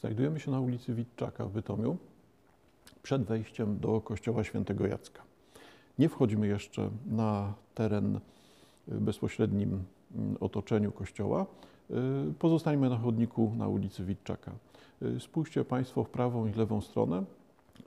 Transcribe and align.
Znajdujemy 0.00 0.40
się 0.40 0.50
na 0.50 0.60
ulicy 0.60 0.94
Witczaka 0.94 1.46
w 1.46 1.52
Bytomiu, 1.52 1.96
przed 3.02 3.22
wejściem 3.22 3.78
do 3.78 4.00
kościoła 4.00 4.44
świętego 4.44 4.86
Jacka. 4.86 5.22
Nie 5.98 6.08
wchodzimy 6.08 6.46
jeszcze 6.46 6.90
na 7.06 7.54
teren 7.74 8.20
w 8.86 9.00
bezpośrednim 9.00 9.84
mm, 10.14 10.36
otoczeniu 10.40 10.92
kościoła. 10.92 11.46
Y, 11.90 11.94
Pozostańmy 12.38 12.90
na 12.90 12.98
chodniku 12.98 13.52
na 13.56 13.68
ulicy 13.68 14.04
Witczaka. 14.04 14.52
Y, 15.02 15.20
Spójrzcie 15.20 15.64
Państwo 15.64 16.04
w 16.04 16.10
prawą 16.10 16.46
i 16.46 16.52
lewą 16.52 16.80
stronę. 16.80 17.24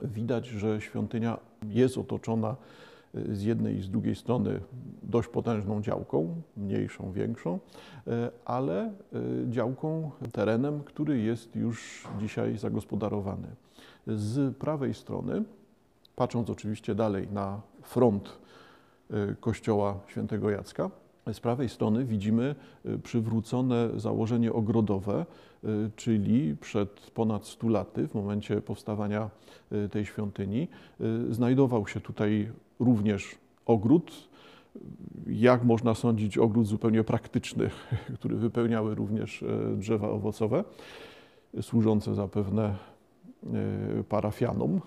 Widać, 0.00 0.46
że 0.46 0.80
świątynia 0.80 1.38
jest 1.68 1.98
otoczona 1.98 2.50
y, 2.50 2.93
z 3.32 3.42
jednej 3.42 3.76
i 3.76 3.82
z 3.82 3.90
drugiej 3.90 4.14
strony 4.14 4.60
dość 5.02 5.28
potężną 5.28 5.82
działką, 5.82 6.42
mniejszą, 6.56 7.12
większą, 7.12 7.54
y, 7.54 8.10
ale 8.44 8.92
y, 9.14 9.50
działką, 9.50 10.10
terenem, 10.32 10.80
który 10.80 11.20
jest 11.20 11.56
już 11.56 12.08
dzisiaj 12.20 12.58
zagospodarowany. 12.58 13.48
Z 14.06 14.56
prawej 14.56 14.94
strony, 14.94 15.44
patrząc 16.16 16.50
oczywiście 16.50 16.94
dalej 16.94 17.28
na 17.32 17.60
front 17.82 18.38
y, 19.10 19.36
kościoła 19.40 20.00
świętego 20.06 20.50
Jacka, 20.50 20.90
z 21.32 21.40
prawej 21.40 21.68
strony 21.68 22.04
widzimy 22.04 22.54
przywrócone 23.02 23.88
założenie 23.96 24.52
ogrodowe, 24.52 25.26
czyli 25.96 26.56
przed 26.56 27.10
ponad 27.10 27.46
100 27.46 27.68
laty, 27.68 28.08
w 28.08 28.14
momencie 28.14 28.60
powstawania 28.60 29.30
tej 29.90 30.06
świątyni, 30.06 30.68
znajdował 31.30 31.86
się 31.86 32.00
tutaj 32.00 32.48
również 32.84 33.34
ogród, 33.66 34.28
jak 35.26 35.64
można 35.64 35.94
sądzić, 35.94 36.38
ogród 36.38 36.66
zupełnie 36.66 37.04
praktyczny, 37.04 37.70
który 38.18 38.36
wypełniały 38.36 38.94
również 38.94 39.42
e, 39.42 39.76
drzewa 39.76 40.08
owocowe, 40.08 40.64
służące 41.60 42.14
zapewne 42.14 42.76
e, 43.44 44.04
parafianom 44.08 44.80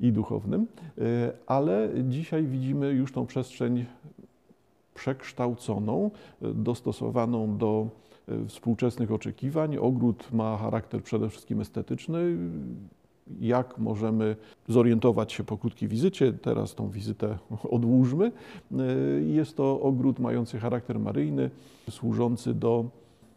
i 0.00 0.12
duchownym, 0.12 0.66
E, 0.98 1.32
ale 1.46 1.88
dzisiaj 2.08 2.46
widzimy 2.46 2.90
już 2.90 3.12
tą 3.12 3.26
przestrzeń 3.26 3.84
przekształconą, 4.94 6.10
dostosowaną 6.40 7.56
do 7.56 7.88
współczesnych 8.48 9.12
oczekiwań. 9.12 9.76
Ogród 9.76 10.32
ma 10.32 10.56
charakter 10.56 11.02
przede 11.02 11.28
wszystkim 11.28 11.60
estetyczny. 11.60 12.36
Jak 13.40 13.78
możemy 13.78 14.36
zorientować 14.68 15.32
się 15.32 15.44
po 15.44 15.58
krótkiej 15.58 15.88
wizycie? 15.88 16.32
Teraz 16.32 16.74
tą 16.74 16.90
wizytę 16.90 17.38
odłóżmy. 17.70 18.32
E, 18.72 18.84
Jest 19.22 19.56
to 19.56 19.80
ogród 19.80 20.18
mający 20.18 20.58
charakter 20.58 21.00
maryjny, 21.00 21.50
służący 21.90 22.54
do 22.54 22.84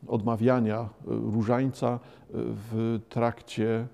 odmawiania 0.08 0.80
e, 0.80 0.88
różańca 1.06 1.88
e, 1.88 2.00
w 2.34 3.00
trakcie 3.10 3.88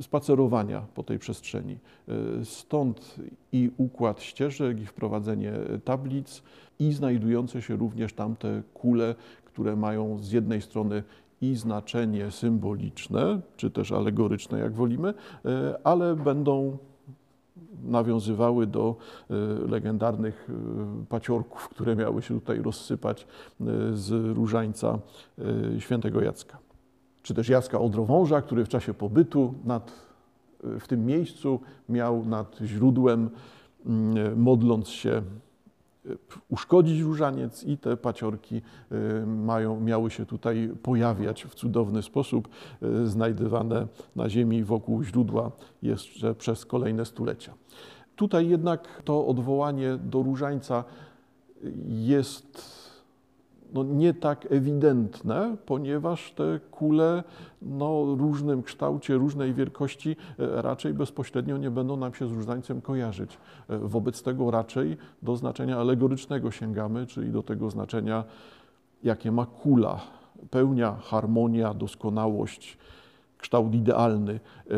spacerowania 0.00 0.86
po 0.94 1.02
tej 1.02 1.18
przestrzeni. 1.18 1.78
Stąd 2.44 3.16
i 3.52 3.70
układ 3.76 4.22
ścieżek, 4.22 4.80
i 4.80 4.86
wprowadzenie 4.86 5.52
tablic, 5.84 6.42
i 6.78 6.92
znajdujące 6.92 7.62
się 7.62 7.76
również 7.76 8.12
tamte 8.12 8.62
kule, 8.74 9.14
które 9.44 9.76
mają 9.76 10.18
z 10.18 10.32
jednej 10.32 10.62
strony 10.62 11.02
i 11.40 11.54
znaczenie 11.54 12.30
symboliczne, 12.30 13.40
czy 13.56 13.70
też 13.70 13.92
alegoryczne, 13.92 14.58
jak 14.58 14.72
wolimy, 14.72 15.14
e, 15.44 15.78
ale 15.84 16.16
będą 16.16 16.78
nawiązywały 17.82 18.66
do 18.66 18.96
e, 19.30 19.34
legendarnych 19.68 20.48
e, 20.50 21.06
paciorków, 21.06 21.68
które 21.68 21.96
miały 21.96 22.22
się 22.22 22.34
tutaj 22.34 22.62
rozsypać 22.62 23.26
z 23.92 24.36
różańca 24.36 24.98
świętego 25.78 26.20
Jacka. 26.20 26.58
Czy 27.22 27.34
też 27.34 27.48
Jacka 27.48 27.80
Odrowąża, 27.80 28.42
który 28.42 28.64
w 28.64 28.68
czasie 28.68 28.94
pobytu 28.94 29.54
nad, 29.64 29.92
w 30.80 30.88
tym 30.88 31.06
miejscu 31.06 31.60
miał 31.88 32.24
nad 32.24 32.58
źródłem, 32.64 33.30
modląc 34.36 34.88
się, 34.88 35.22
uszkodzić 36.48 37.00
różaniec 37.00 37.64
i 37.64 37.78
te 37.78 37.96
paciorki 37.96 38.62
e, 38.90 39.26
mają, 39.26 39.80
miały 39.80 40.10
się 40.10 40.26
tutaj 40.26 40.70
pojawiać 40.82 41.44
w 41.44 41.54
cudowny 41.54 42.02
sposób, 42.02 42.48
e, 42.82 43.06
znajdywane 43.06 43.86
na 44.16 44.30
ziemi 44.30 44.64
wokół 44.64 45.02
źródła 45.02 45.50
jeszcze 45.82 46.34
przez 46.34 46.66
kolejne 46.66 47.04
stulecia. 47.04 47.54
Tutaj 48.16 48.48
jednak 48.48 49.02
to 49.04 49.26
odwołanie 49.26 49.96
do 49.96 50.22
różańca 50.22 50.84
jest 51.88 52.83
no, 53.74 53.82
nie 53.82 54.14
tak 54.14 54.52
ewidentne, 54.52 55.56
ponieważ 55.66 56.32
te 56.32 56.60
kule 56.70 57.24
no, 57.62 58.14
różnym 58.18 58.62
kształcie, 58.62 59.14
różnej 59.14 59.54
wielkości 59.54 60.16
e, 60.38 60.62
raczej 60.62 60.94
bezpośrednio 60.94 61.56
nie 61.56 61.70
będą 61.70 61.96
nam 61.96 62.14
się 62.14 62.28
z 62.28 62.32
różańcem 62.32 62.80
kojarzyć. 62.80 63.38
E, 63.68 63.78
Wobec 63.78 64.22
tego 64.22 64.50
raczej 64.50 64.96
do 65.22 65.36
znaczenia 65.36 65.78
alegorycznego 65.78 66.50
sięgamy, 66.50 67.06
czyli 67.06 67.32
do 67.32 67.42
tego 67.42 67.70
znaczenia, 67.70 68.24
jakie 69.02 69.32
ma 69.32 69.46
kula. 69.46 70.00
Pełnia, 70.50 70.96
harmonia, 71.02 71.74
doskonałość, 71.74 72.78
kształt 73.38 73.74
idealny. 73.74 74.32
E, 74.32 74.74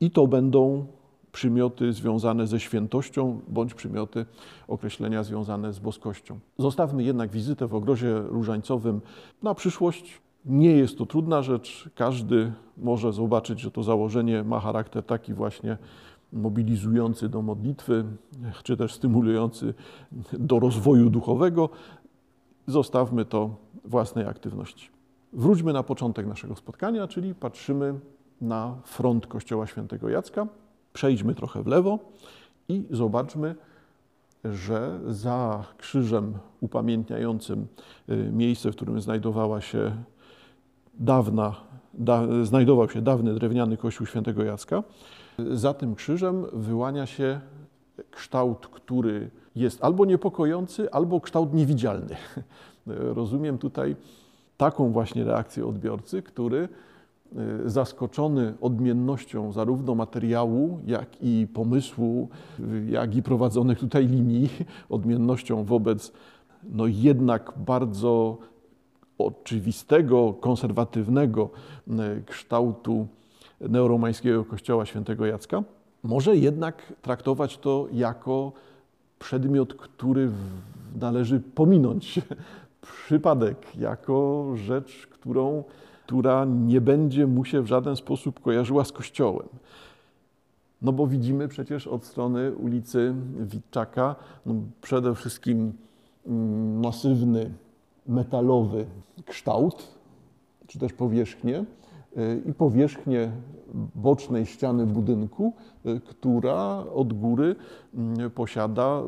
I 0.00 0.10
to 0.10 0.26
będą 0.26 0.86
przymioty 1.32 1.92
związane 1.92 2.46
ze 2.46 2.60
świętością 2.60 3.40
bądź 3.48 3.74
przymioty 3.74 4.26
określenia 4.68 5.22
związane 5.22 5.72
z 5.72 5.78
boskością. 5.78 6.38
Zostawmy 6.58 7.02
jednak 7.02 7.30
wizytę 7.30 7.66
w 7.66 7.74
ogrodzie 7.74 8.18
różańcowym 8.18 9.00
na 9.42 9.54
przyszłość. 9.54 10.20
Nie 10.44 10.72
jest 10.72 10.98
to 10.98 11.06
trudna 11.06 11.42
rzecz. 11.42 11.90
Każdy 11.94 12.52
może 12.76 13.12
zobaczyć, 13.12 13.60
że 13.60 13.70
to 13.70 13.82
założenie 13.82 14.44
ma 14.44 14.60
charakter 14.60 15.02
taki 15.02 15.34
właśnie 15.34 15.78
mobilizujący 16.32 17.28
do 17.28 17.42
modlitwy, 17.42 18.04
czy 18.62 18.76
też 18.76 18.94
stymulujący 18.94 19.74
do 20.32 20.58
rozwoju 20.58 21.10
duchowego. 21.10 21.68
Zostawmy 22.66 23.24
to 23.24 23.56
własnej 23.84 24.26
aktywności. 24.26 24.90
Wróćmy 25.32 25.72
na 25.72 25.82
początek 25.82 26.26
naszego 26.26 26.56
spotkania, 26.56 27.08
czyli 27.08 27.34
patrzymy 27.34 27.94
na 28.40 28.76
front 28.84 29.26
kościoła 29.26 29.66
świętego 29.66 30.08
Jacka. 30.08 30.46
Przejdźmy 30.92 31.34
trochę 31.34 31.62
w 31.62 31.66
lewo 31.66 31.98
i 32.68 32.82
zobaczmy, 32.90 33.54
że 34.44 35.00
za 35.06 35.64
krzyżem 35.78 36.34
upamiętniającym 36.60 37.66
y, 38.08 38.30
miejsce, 38.32 38.72
w 38.72 38.76
którym 38.76 39.00
znajdowała 39.00 39.60
się 39.60 39.92
dawna, 40.94 41.56
da, 41.94 42.22
znajdował 42.42 42.90
się 42.90 43.02
dawny 43.02 43.34
drewniany 43.34 43.76
kościół 43.76 44.06
świętego 44.06 44.44
Jacka, 44.44 44.82
za 45.52 45.74
tym 45.74 45.94
krzyżem 45.94 46.46
wyłania 46.52 47.06
się 47.06 47.40
kształt, 48.10 48.66
który 48.66 49.30
jest 49.56 49.84
albo 49.84 50.04
niepokojący, 50.04 50.90
albo 50.92 51.20
kształt 51.20 51.54
niewidzialny. 51.54 52.16
Rozumiem 53.20 53.58
tutaj 53.58 53.96
taką 54.56 54.92
właśnie 54.92 55.24
reakcję 55.24 55.66
odbiorcy, 55.66 56.22
który 56.22 56.68
zaskoczony 57.64 58.54
odmiennością 58.60 59.52
zarówno 59.52 59.94
materiału, 59.94 60.78
jak 60.86 61.08
i 61.22 61.46
pomysłu, 61.54 62.28
y, 62.60 62.86
jak 62.90 63.16
i 63.16 63.22
prowadzonych 63.22 63.78
tutaj 63.78 64.06
linii, 64.06 64.48
odmiennością 64.88 65.64
wobec 65.64 66.12
no 66.64 66.86
jednak 66.86 67.52
bardzo 67.56 68.38
oczywistego, 69.18 70.34
konserwatywnego 70.40 71.50
y, 71.88 72.22
kształtu 72.26 73.06
neoromańskiego 73.60 74.44
kościoła 74.44 74.86
świętego 74.86 75.26
Jacka, 75.26 75.62
może 76.02 76.36
jednak 76.36 76.92
traktować 77.02 77.58
to 77.58 77.86
jako 77.92 78.52
przedmiot, 79.18 79.74
który 79.74 80.30
należy 81.00 81.40
pominąć. 81.40 82.20
Przypadek, 83.06 83.76
jako 83.78 84.46
rzecz, 84.56 85.06
którą, 85.06 85.64
która 86.08 86.44
nie 86.44 86.80
będzie 86.80 87.26
mu 87.26 87.44
się 87.44 87.62
w 87.62 87.66
żaden 87.66 87.96
sposób 87.96 88.40
kojarzyła 88.40 88.84
z 88.84 88.92
kościołem. 88.92 89.48
No 90.82 90.92
bo 90.92 91.06
widzimy 91.06 91.48
przecież 91.48 91.86
od 91.86 92.04
strony 92.04 92.54
ulicy 92.54 93.14
Witczaka 93.38 94.16
no 94.46 94.54
przede 94.80 95.14
wszystkim 95.14 95.72
mm, 96.26 96.80
masywny, 96.80 97.50
metalowy 98.06 98.86
kształt, 99.26 99.88
czy 100.66 100.78
też 100.78 100.92
powierzchnię 100.92 101.64
y, 102.16 102.42
i 102.46 102.54
powierzchnię 102.54 103.30
bocznej 103.94 104.46
ściany 104.46 104.86
budynku, 104.86 105.52
y, 105.86 106.00
która 106.00 106.84
od 106.94 107.12
góry 107.12 107.56
mm, 107.94 108.30
posiada 108.30 109.02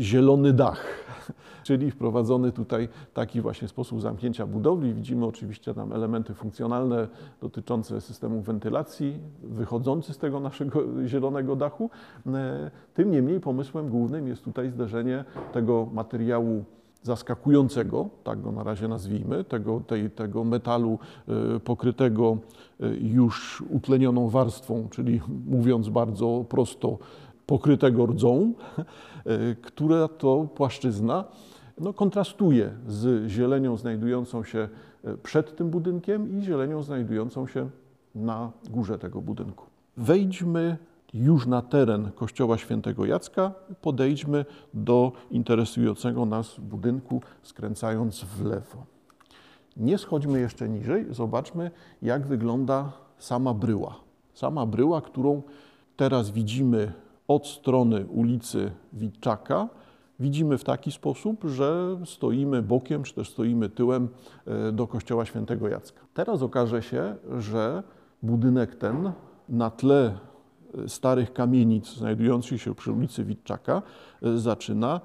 zielony 0.00 0.52
dach, 0.52 0.84
czyli 1.66 1.90
wprowadzony 1.90 2.52
tutaj 2.52 2.88
taki 3.14 3.40
właśnie 3.40 3.68
sposób 3.68 4.00
zamknięcia 4.00 4.46
budowli. 4.46 4.94
Widzimy 4.94 5.26
oczywiście 5.26 5.74
tam 5.74 5.92
elementy 5.92 6.34
funkcjonalne 6.34 7.08
dotyczące 7.40 8.00
systemu 8.00 8.40
wentylacji, 8.40 9.18
wychodzący 9.42 10.12
z 10.12 10.18
tego 10.18 10.40
naszego 10.40 10.82
zielonego 11.10 11.56
dachu. 11.56 11.90
E, 12.26 12.70
Tym 12.94 13.10
niemniej 13.10 13.40
pomysłem 13.40 13.88
głównym 13.88 14.28
jest 14.28 14.44
tutaj 14.44 14.70
zderzenie 14.70 15.24
tego 15.52 15.88
materiału 15.92 16.64
zaskakującego, 17.04 18.08
tak 18.24 18.40
go 18.40 18.52
na 18.52 18.62
razie 18.62 18.88
nazwijmy, 18.88 19.44
tego, 19.44 19.80
tej, 19.86 20.10
tego 20.10 20.44
metalu 20.44 20.98
y, 21.56 21.60
pokrytego 21.60 22.38
y, 22.80 22.98
już 23.02 23.64
utlenioną 23.70 24.28
warstwą, 24.28 24.88
czyli 24.90 25.20
mówiąc 25.46 25.88
bardzo 25.88 26.44
prosto, 26.48 26.98
pokrytego 27.46 28.06
rdzą, 28.06 28.52
y, 29.26 29.56
która 29.66 30.08
to 30.08 30.48
płaszczyzna 30.54 31.24
no, 31.80 31.92
kontrastuje 31.92 32.70
z 32.86 33.30
zielenią 33.30 33.76
znajdującą 33.76 34.44
się 34.44 34.68
przed 35.22 35.56
tym 35.56 35.70
budynkiem 35.70 36.38
i 36.38 36.42
zielenią 36.42 36.82
znajdującą 36.82 37.46
się 37.46 37.70
na 38.14 38.52
górze 38.70 38.98
tego 38.98 39.20
budynku. 39.20 39.66
Wejdźmy 39.96 40.76
już 41.14 41.46
na 41.46 41.62
teren 41.62 42.10
kościoła 42.14 42.58
świętego 42.58 43.04
Jacka, 43.04 43.52
podejdźmy 43.80 44.44
do 44.74 45.12
interesującego 45.30 46.26
nas 46.26 46.60
budynku, 46.60 47.22
skręcając 47.42 48.24
w 48.24 48.44
lewo. 48.44 48.86
Nie 49.76 49.98
schodźmy 49.98 50.40
jeszcze 50.40 50.68
niżej, 50.68 51.06
zobaczmy, 51.10 51.70
jak 52.02 52.26
wygląda 52.26 52.92
sama 53.18 53.54
bryła. 53.54 54.00
Sama 54.34 54.66
bryła, 54.66 55.00
którą 55.00 55.42
teraz 55.96 56.30
widzimy 56.30 56.92
od 57.28 57.46
strony 57.46 58.06
ulicy 58.06 58.70
Witczaka, 58.92 59.68
widzimy 60.20 60.58
w 60.58 60.64
taki 60.64 60.92
sposób, 60.92 61.44
że 61.44 61.98
stoimy 62.04 62.62
bokiem, 62.62 63.02
czy 63.02 63.14
też 63.14 63.30
stoimy 63.30 63.68
tyłem 63.68 64.08
e, 64.46 64.72
do 64.72 64.86
kościoła 64.86 65.24
świętego 65.24 65.68
Jacka. 65.68 66.00
Teraz 66.14 66.42
okaże 66.42 66.82
się, 66.82 67.16
że 67.38 67.82
budynek 68.22 68.74
ten 68.76 69.12
na 69.48 69.70
tle 69.70 70.18
starych 70.86 71.32
kamienic 71.32 71.94
znajdujących 71.94 72.62
się 72.62 72.74
przy 72.74 72.92
ulicy 72.92 73.24
Witczaka 73.24 73.82
e, 74.22 74.38
zaczyna 74.38 75.00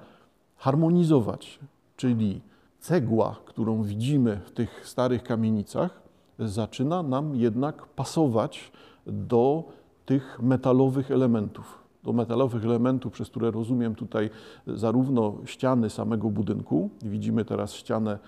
harmonizować, 0.56 1.58
czyli 1.96 2.40
cegła, 2.78 3.36
którą 3.44 3.82
widzimy 3.82 4.40
w 4.44 4.50
tych 4.50 4.86
starych 4.88 5.22
kamienicach, 5.22 6.02
zaczyna 6.38 7.02
nam 7.02 7.36
jednak 7.36 7.86
pasować 7.86 8.72
do 9.06 9.64
tych 10.06 10.42
metalowych 10.42 11.10
elementów. 11.10 11.79
Do 12.04 12.12
metalowych 12.12 12.64
elementów, 12.64 13.12
przez 13.12 13.28
które 13.28 13.50
rozumiem 13.50 13.94
tutaj 13.94 14.30
zarówno 14.66 15.34
ściany 15.44 15.90
samego 15.90 16.30
budynku, 16.30 16.90
widzimy 17.02 17.44
teraz 17.44 17.74
ścianę 17.74 18.18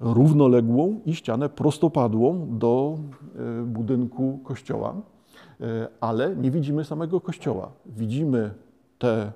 równoległą 0.00 1.00
i 1.06 1.14
ścianę 1.14 1.48
prostopadłą 1.48 2.58
do 2.58 2.98
e, 3.36 3.64
budynku 3.64 4.40
kościoła. 4.44 4.94
E, 5.60 5.88
ale 6.00 6.36
nie 6.36 6.50
widzimy 6.50 6.84
samego 6.84 7.20
kościoła. 7.20 7.72
Widzimy 7.86 8.50
te 8.98 9.32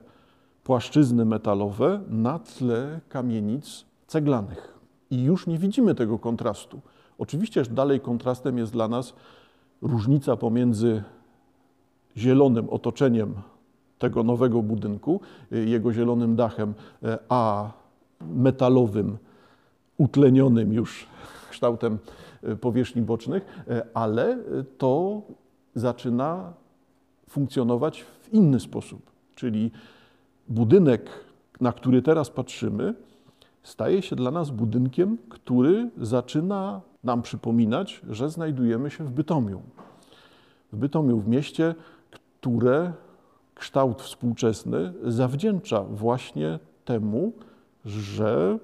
płaszczyzny 0.64 1.24
metalowe 1.24 2.00
na 2.08 2.38
tle 2.38 3.00
kamienic 3.08 3.84
ceglanych. 4.06 4.78
I 5.10 5.22
już 5.22 5.46
nie 5.46 5.58
widzimy 5.58 5.94
tego 5.94 6.18
kontrastu. 6.18 6.80
Oczywiście 7.18 7.62
dalej 7.62 8.00
kontrastem 8.00 8.58
jest 8.58 8.72
dla 8.72 8.88
nas 8.88 9.14
różnica 9.82 10.36
pomiędzy 10.36 11.02
zielonym 12.18 12.70
otoczeniem 12.70 13.34
tego 13.98 14.22
nowego 14.22 14.62
budynku, 14.62 15.20
e, 15.52 15.56
jego 15.56 15.92
zielonym 15.92 16.36
dachem, 16.36 16.74
e, 17.02 17.18
a 17.28 17.70
metalowym, 18.20 19.18
utlenionym 19.98 20.72
już 20.72 21.06
kształtem 21.50 21.98
powierzchni 22.60 23.02
bocznych, 23.02 23.64
ale 23.94 24.38
to 24.78 25.22
zaczyna 25.74 26.52
funkcjonować 27.28 28.02
w 28.02 28.32
inny 28.32 28.60
sposób. 28.60 29.10
Czyli 29.34 29.70
budynek, 30.48 31.10
na 31.60 31.72
który 31.72 32.02
teraz 32.02 32.30
patrzymy, 32.30 32.94
staje 33.62 34.02
się 34.02 34.16
dla 34.16 34.30
nas 34.30 34.50
budynkiem, 34.50 35.18
który 35.28 35.90
zaczyna 35.96 36.80
nam 37.04 37.22
przypominać, 37.22 38.00
że 38.10 38.30
znajdujemy 38.30 38.90
się 38.90 39.04
w 39.04 39.10
Bytomiu. 39.10 39.62
W 40.72 40.76
Bytomiu, 40.76 41.20
w 41.20 41.28
mieście, 41.28 41.74
które 42.40 42.92
kształt 43.54 44.02
współczesny 44.02 44.92
zawdzięcza 45.04 45.82
właśnie 45.82 46.58
temu, 46.84 47.32
że 47.84 48.58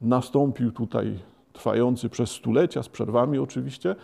nastąpił 0.00 0.72
tutaj 0.72 1.18
trwający 1.52 2.08
przez 2.08 2.30
stulecia, 2.30 2.82
z 2.82 2.88
przerwami 2.88 3.38
oczywiście, 3.38 3.96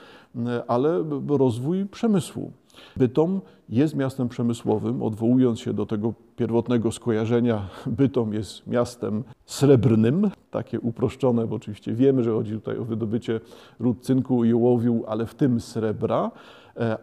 ale 0.68 1.04
rozwój 1.28 1.86
przemysłu. 1.86 2.52
Bytom 2.96 3.40
jest 3.68 3.96
miastem 3.96 4.28
przemysłowym, 4.28 5.02
odwołując 5.02 5.60
się 5.60 5.72
do 5.74 5.86
tego 5.86 6.14
pierwotnego 6.36 6.92
skojarzenia, 6.92 7.68
Bytom 7.86 8.32
jest 8.34 8.66
miastem 8.66 9.24
srebrnym, 9.46 10.30
takie 10.50 10.80
uproszczone, 10.80 11.46
bo 11.46 11.56
oczywiście 11.56 11.92
wiemy, 11.92 12.24
że 12.24 12.32
chodzi 12.32 12.52
tutaj 12.52 12.78
o 12.78 12.84
wydobycie 12.84 13.40
ród 13.80 14.00
cynku 14.00 14.44
i 14.44 14.52
ołowiu, 14.52 15.04
ale 15.06 15.26
w 15.26 15.34
tym 15.34 15.60
srebra, 15.60 16.30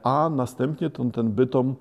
a 0.04 0.30
następnie 0.30 0.89
ten, 0.89 1.12
ten 1.12 1.31
Bytom 1.31 1.75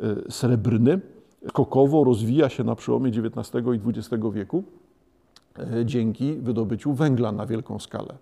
e, 0.00 0.30
srebrny 0.30 1.00
skokowo 1.48 2.04
rozwija 2.04 2.48
się 2.48 2.64
na 2.64 2.74
przełomie 2.74 3.10
XIX 3.10 3.66
i 3.66 3.88
XX 3.88 4.24
wieku 4.32 4.64
E, 5.58 5.84
dzięki 5.84 6.34
wydobyciu 6.34 6.92
węgla 6.92 7.32
na 7.32 7.46
wielką 7.46 7.78
skalę. 7.78 8.14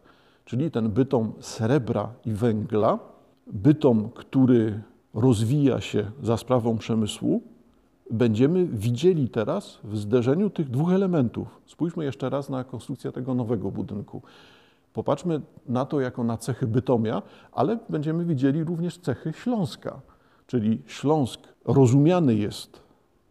Czyli 0.45 0.71
ten 0.71 0.91
bytom 0.91 1.33
srebra 1.41 2.09
i 2.27 2.33
węgla, 2.33 2.99
bytom, 3.47 4.09
który 4.15 4.83
rozwija 5.15 5.81
się 5.81 6.11
za 6.23 6.37
sprawą 6.37 6.79
przemysłu, 6.79 7.43
będziemy 8.11 8.67
widzieli 8.67 9.29
teraz 9.29 9.79
w 9.85 9.97
zderzeniu 9.99 10.51
tych 10.51 10.71
dwóch 10.71 10.93
elementów. 10.93 11.61
Spójrzmy 11.67 12.05
jeszcze 12.05 12.31
raz 12.31 12.49
na 12.49 12.65
konstrukcję 12.65 13.13
tego 13.13 13.35
nowego 13.35 13.71
budynku. 13.71 14.23
Popatrzmy 14.93 15.41
na 15.69 15.85
to 15.85 16.01
jako 16.01 16.25
na 16.25 16.37
cechy 16.37 16.67
Bytomia, 16.67 17.23
ale 17.53 17.79
będziemy 17.89 18.25
widzieli 18.25 18.65
również 18.65 18.99
cechy 18.99 19.33
Śląska. 19.33 20.01
Czyli 20.47 20.83
Śląsk 20.87 21.41
rozumiany 21.65 22.35
jest 22.35 22.83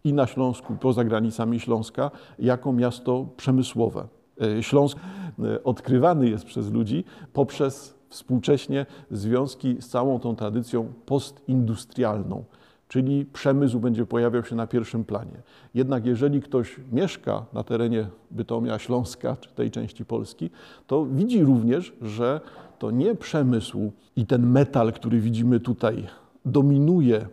i 0.03 0.13
na 0.13 0.27
Śląsku, 0.27 0.75
poza 0.79 1.03
granicami 1.03 1.59
Śląska, 1.59 2.11
jako 2.39 2.73
miasto 2.73 3.25
przemysłowe. 3.37 4.07
E, 4.41 4.63
Śląsk 4.63 4.97
e, 5.39 5.63
odkrywany 5.63 6.29
jest 6.29 6.45
przez 6.45 6.71
ludzi 6.71 7.03
poprzez 7.33 8.01
współcześnie 8.09 8.85
związki 9.11 9.81
z 9.81 9.89
całą 9.89 10.19
tą 10.19 10.35
tradycją 10.35 10.93
postindustrialną, 11.05 12.43
czyli 12.91 13.25
przemysł 13.25 13.79
będzie 13.79 14.05
pojawiał 14.05 14.43
się 14.43 14.55
na 14.55 14.67
pierwszym 14.67 15.03
planie. 15.03 15.41
Jednak 15.73 16.05
jeżeli 16.05 16.41
ktoś 16.41 16.75
mieszka 16.91 17.45
na 17.53 17.63
terenie 17.63 18.07
Bytomia, 18.31 18.79
Śląska 18.79 19.35
czy 19.35 19.49
tej 19.49 19.71
części 19.71 20.05
Polski, 20.05 20.49
to 20.87 21.05
widzi 21.05 21.43
również, 21.43 21.93
że 22.01 22.41
to 22.79 22.91
nie 22.91 23.15
przemysł 23.15 23.91
i 24.15 24.25
ten 24.25 24.47
metal, 24.47 24.93
który 24.93 25.19
widzimy 25.19 25.59
tutaj, 25.59 26.07
dominuje 26.45 27.27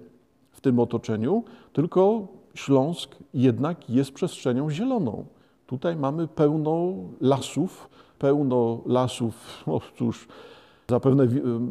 w 0.53 0.61
tym 0.61 0.79
otoczeniu, 0.79 1.45
tylko 1.73 2.29
Śląsk 2.55 3.17
jednak 3.35 3.91
jest 3.91 4.13
przestrzenią 4.13 4.71
zieloną. 4.71 5.25
Tutaj 5.67 5.97
mamy 5.97 6.29
pełno 6.29 6.93
lasów, 7.21 7.91
pełno 8.19 8.81
lasów, 8.87 9.35
no 9.67 9.81
cóż, 9.99 10.29
Zapewne 10.91 11.27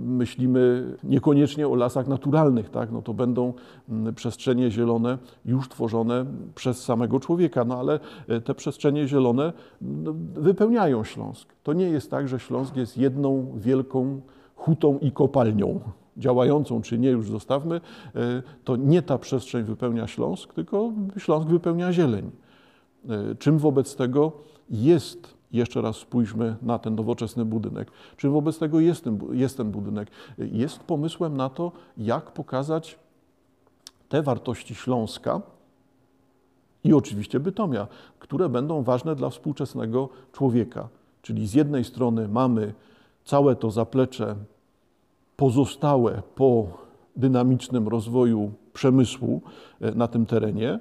myślimy 0.05 0.93
niekoniecznie 1.03 1.67
o 1.67 1.75
lasach 1.75 2.07
naturalnych, 2.07 2.69
tak? 2.69 2.91
no 2.91 3.01
to 3.01 3.13
będą 3.13 3.53
mm, 3.89 4.15
przestrzenie 4.15 4.71
zielone 4.71 5.17
już 5.45 5.69
tworzone 5.69 6.25
przez 6.55 6.83
samego 6.83 7.19
człowieka, 7.19 7.65
no 7.65 7.79
ale 7.79 8.00
e, 8.27 8.41
te 8.41 8.55
przestrzenie 8.55 9.07
zielone 9.07 9.53
no, 9.81 10.13
wypełniają 10.33 11.03
Śląsk. 11.03 11.53
To 11.63 11.74
nie 11.74 11.89
jest 11.89 12.12
tak, 12.12 12.27
że 12.27 12.39
Śląsk 12.39 12.75
jest 12.75 12.97
jedną 12.97 13.53
wielką 13.55 14.21
hutą 14.55 15.00
i 15.00 15.12
kopalnią 15.12 15.79
działającą 16.17 16.81
czy 16.81 16.97
nie, 16.97 17.09
już 17.09 17.29
zostawmy, 17.29 17.81
e, 18.15 18.43
to 18.63 18.75
nie 18.75 19.01
ta 19.01 19.17
przestrzeń 19.17 19.63
wypełnia 19.63 20.07
Śląsk, 20.07 20.53
tylko 20.53 20.91
Śląsk 21.17 21.47
wypełnia 21.47 21.93
zieleń. 21.93 22.31
E, 23.09 23.36
czym 23.36 23.57
wobec 23.57 23.95
tego 23.95 24.31
jest, 24.69 25.37
jeszcze 25.57 25.81
raz 25.81 25.95
spójrzmy 25.95 26.55
na 26.61 26.79
ten 26.79 26.95
nowoczesny 26.95 27.45
budynek, 27.45 27.91
czym 28.17 28.31
wobec 28.31 28.59
tego 28.59 28.79
jest 28.79 29.03
ten, 29.03 29.19
jest 29.31 29.57
ten 29.57 29.71
budynek? 29.71 30.11
Jest 30.37 30.79
pomysłem 30.79 31.37
na 31.37 31.49
to, 31.49 31.71
jak 31.97 32.31
pokazać 32.31 32.99
te 34.09 34.23
wartości 34.23 34.75
Śląska 34.75 35.41
i 36.83 36.93
oczywiście 36.93 37.39
Bytomia, 37.39 37.87
które 38.19 38.49
będą 38.49 38.83
ważne 38.83 39.15
dla 39.15 39.29
współczesnego 39.29 40.09
człowieka. 40.33 40.89
Czyli 41.21 41.47
z 41.47 41.53
jednej 41.53 41.83
strony 41.83 42.27
mamy 42.27 42.73
całe 43.25 43.55
to 43.55 43.71
zaplecze 43.71 44.35
pozostałe 45.35 46.21
po 46.35 46.67
dynamicznym 47.15 47.87
rozwoju 47.87 48.51
przemysłu 48.73 49.41
e, 49.81 49.91
na 49.91 50.07
tym 50.07 50.25
terenie 50.25 50.79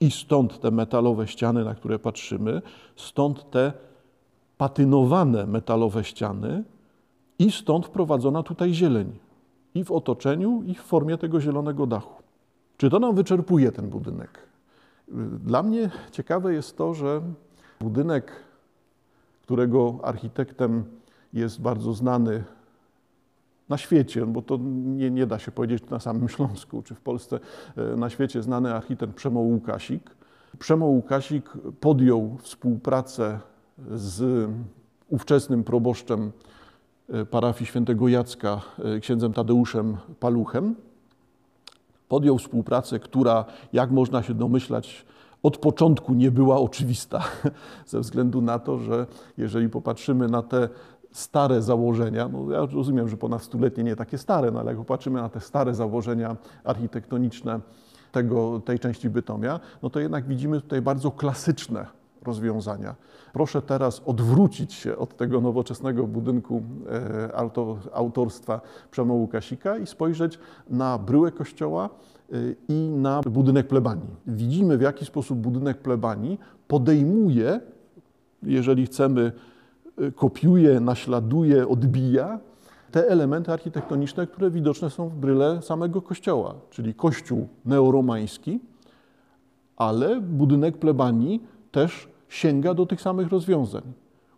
i 0.00 0.10
stąd 0.10 0.60
te 0.60 0.70
metalowe 0.70 1.26
ściany, 1.26 1.64
na 1.64 1.74
które 1.74 1.98
patrzymy, 1.98 2.62
stąd 2.96 3.50
te 3.50 3.72
patynowane 4.58 5.46
metalowe 5.46 6.04
ściany 6.04 6.64
i 7.38 7.52
stąd 7.52 7.86
wprowadzona 7.86 8.42
tutaj 8.42 8.74
zieleń 8.74 9.18
i 9.74 9.84
w 9.84 9.92
otoczeniu, 9.92 10.62
i 10.66 10.74
w 10.74 10.82
formie 10.82 11.18
tego 11.18 11.40
zielonego 11.40 11.86
dachu. 11.86 12.22
Czy 12.76 12.90
to 12.90 12.98
nam 12.98 13.14
wyczerpuje 13.14 13.72
ten 13.72 13.88
budynek? 13.88 14.48
Dla 15.44 15.62
mnie 15.62 15.90
ciekawe 16.12 16.54
jest 16.54 16.76
to, 16.76 16.94
że 16.94 17.22
budynek 17.80 18.32
którego 19.42 19.98
architektem 20.02 20.84
jest 21.32 21.60
bardzo 21.60 21.92
znany 21.92 22.44
na 23.68 23.76
świecie, 23.76 24.26
bo 24.26 24.42
to 24.42 24.58
nie, 24.84 25.10
nie 25.10 25.26
da 25.26 25.38
się 25.38 25.52
powiedzieć 25.52 25.90
na 25.90 26.00
samym 26.00 26.28
Śląsku 26.28 26.82
czy 26.82 26.94
w 26.94 27.00
Polsce, 27.00 27.40
e, 27.76 27.96
na 27.96 28.10
świecie 28.10 28.42
znany 28.42 28.74
architekt 28.74 29.14
Przemo 29.14 29.40
Łukasik. 29.40 30.10
Przemo 30.58 30.86
Łukasik 30.86 31.50
podjął 31.80 32.36
współpracę 32.40 33.40
z 33.94 34.48
ówczesnym 35.08 35.64
proboszczem 35.64 36.32
e, 37.08 37.24
parafii 37.24 37.66
świętego 37.66 38.08
Jacka, 38.08 38.60
e, 38.96 39.00
księdzem 39.00 39.32
Tadeuszem 39.32 39.96
Paluchem. 40.20 40.74
Podjął 42.08 42.38
współpracę, 42.38 42.98
która, 42.98 43.44
jak 43.72 43.90
można 43.90 44.22
się 44.22 44.34
domyślać, 44.34 45.06
od 45.42 45.58
początku 45.58 46.14
nie 46.14 46.30
była 46.30 46.60
oczywista, 46.60 47.24
ze 47.86 48.00
względu 48.00 48.40
na 48.40 48.58
to, 48.58 48.78
że 48.78 49.06
jeżeli 49.36 49.68
popatrzymy 49.68 50.28
na 50.28 50.42
te 50.42 50.68
stare 51.12 51.62
założenia, 51.62 52.28
no 52.28 52.50
ja 52.50 52.66
rozumiem, 52.72 53.08
że 53.08 53.16
ponad 53.16 53.42
stuletnie 53.42 53.84
nie 53.84 53.96
takie 53.96 54.18
stare, 54.18 54.50
no 54.50 54.60
ale 54.60 54.70
jak 54.70 54.78
popatrzymy 54.78 55.20
na 55.20 55.28
te 55.28 55.40
stare 55.40 55.74
założenia 55.74 56.36
architektoniczne 56.64 57.60
tego, 58.12 58.60
tej 58.60 58.78
części 58.78 59.10
Bytomia, 59.10 59.60
no 59.82 59.90
to 59.90 60.00
jednak 60.00 60.26
widzimy 60.26 60.60
tutaj 60.60 60.82
bardzo 60.82 61.10
klasyczne 61.10 61.97
rozwiązania. 62.22 62.94
Proszę 63.32 63.62
teraz 63.62 64.02
odwrócić 64.06 64.72
się 64.72 64.96
od 64.96 65.16
tego 65.16 65.40
nowoczesnego 65.40 66.06
budynku 66.06 66.62
e, 67.32 67.92
autorstwa 67.92 68.60
Przemo 68.90 69.14
Łukasika 69.14 69.78
i 69.78 69.86
spojrzeć 69.86 70.38
na 70.70 70.98
bryłę 70.98 71.32
kościoła 71.32 71.90
e, 72.32 72.36
i 72.68 72.90
na 72.90 73.20
budynek 73.20 73.68
plebanii. 73.68 74.16
Widzimy, 74.26 74.78
w 74.78 74.80
jaki 74.80 75.04
sposób 75.04 75.38
budynek 75.38 75.78
plebanii 75.78 76.38
podejmuje, 76.68 77.60
jeżeli 78.42 78.86
chcemy, 78.86 79.32
e, 79.98 80.12
kopiuje, 80.12 80.80
naśladuje, 80.80 81.68
odbija 81.68 82.38
te 82.90 83.08
elementy 83.08 83.52
architektoniczne, 83.52 84.26
które 84.26 84.50
widoczne 84.50 84.90
są 84.90 85.08
w 85.08 85.14
bryle 85.14 85.62
samego 85.62 86.02
kościoła, 86.02 86.54
czyli 86.70 86.94
kościół 86.94 87.48
neoromański, 87.64 88.60
ale 89.76 90.20
budynek 90.20 90.78
plebanii 90.78 91.42
też 91.70 92.08
sięga 92.28 92.74
do 92.74 92.86
tych 92.86 93.00
samych 93.00 93.28
rozwiązań. 93.28 93.82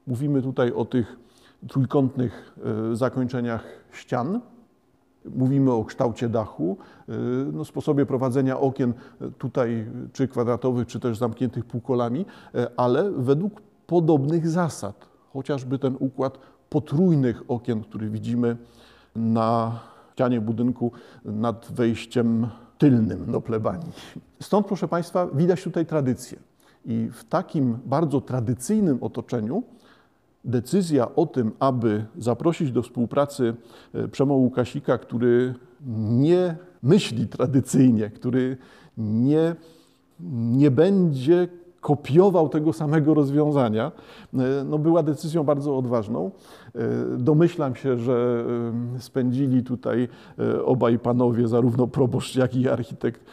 Mówimy 0.06 0.42
tutaj 0.42 0.72
o 0.72 0.84
tych 0.84 1.16
trójkątnych 1.68 2.54
e, 2.92 2.96
zakończeniach 2.96 3.64
ścian, 3.92 4.40
Mówimy 5.24 5.72
o 5.72 5.84
kształcie 5.84 6.28
dachu, 6.28 6.76
e, 7.08 7.12
no, 7.52 7.64
sposobie 7.64 8.06
prowadzenia 8.06 8.60
okien 8.60 8.92
e, 9.20 9.30
tutaj 9.30 9.86
czy 10.12 10.28
kwadratowych, 10.28 10.86
czy 10.86 11.00
też 11.00 11.18
zamkniętych 11.18 11.64
półkolami, 11.64 12.26
ale 12.76 13.10
według 13.10 13.60
podobnych 13.86 14.48
zasad. 14.48 15.08
Chociażby 15.32 15.78
ten 15.78 15.96
układ 15.98 16.38
potrójnych 16.70 17.42
okien, 17.48 17.82
który 17.82 18.10
widzimy 18.10 18.56
na 19.16 19.80
ścianie 20.12 20.40
budynku 20.40 20.92
nad 21.24 21.72
wejściem 21.72 22.48
tylnym 22.78 23.32
do 23.32 23.40
plebanii. 23.40 23.92
Stąd, 24.42 24.66
proszę 24.66 24.88
Państwa, 24.88 25.26
widać 25.26 25.62
tutaj 25.62 25.86
tradycję. 25.86 26.38
I 26.84 27.08
w 27.12 27.24
takim 27.24 27.78
bardzo 27.86 28.20
tradycyjnym 28.20 28.98
otoczeniu 29.00 29.62
decyzja 30.44 31.14
o 31.14 31.26
tym, 31.26 31.52
aby 31.58 32.04
zaprosić 32.18 32.72
do 32.72 32.82
współpracy 32.82 33.54
e, 33.94 34.08
Przemo 34.08 34.34
Łukasika, 34.34 34.98
który 34.98 35.54
nie 36.08 36.56
myśli 36.82 37.28
tradycyjnie, 37.28 38.10
który 38.10 38.56
nie, 38.98 39.56
nie 40.30 40.70
będzie 40.70 41.48
kopiował 41.80 42.48
tego 42.48 42.72
samego 42.72 43.14
rozwiązania, 43.14 43.92
e, 44.34 44.38
no 44.64 44.78
była 44.78 45.02
decyzją 45.02 45.44
bardzo 45.44 45.78
odważną. 45.78 46.30
E, 46.74 46.80
domyślam 47.18 47.74
się, 47.74 47.98
że 47.98 48.44
e, 48.96 49.00
spędzili 49.00 49.62
tutaj 49.62 50.08
obaj 50.64 50.98
panowie, 50.98 51.48
zarówno 51.48 51.86
proboszcz, 51.86 52.36
jak 52.36 52.56
i 52.56 52.68
architekt, 52.68 53.24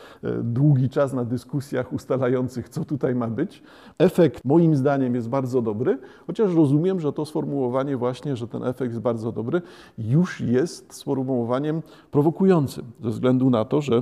długi 0.44 0.90
czas 0.90 1.14
na 1.14 1.26
dyskusjach 1.26 1.94
ustalających, 1.94 2.70
co 2.70 2.86
tutaj 2.86 3.16
ma 3.16 3.28
być. 3.28 3.64
Efekt 3.98 4.46
moim 4.46 4.76
zdaniem 4.76 5.16
jest 5.16 5.30
bardzo 5.30 5.62
dobry, 5.62 5.98
chociaż 6.28 6.56
rozumiem, 6.56 7.00
że 7.00 7.14
to 7.14 7.26
sformułowanie 7.26 7.98
właśnie, 7.98 8.36
że 8.36 8.48
ten 8.48 8.64
efekt 8.64 8.92
jest 8.92 9.02
bardzo 9.02 9.32
dobry, 9.32 9.62
już 9.98 10.42
jest 10.42 10.94
sformułowaniem 10.94 11.82
prowokującym, 12.12 12.86
ze 13.04 13.10
względu 13.10 13.50
na 13.50 13.66
to, 13.66 13.82
że 13.82 14.02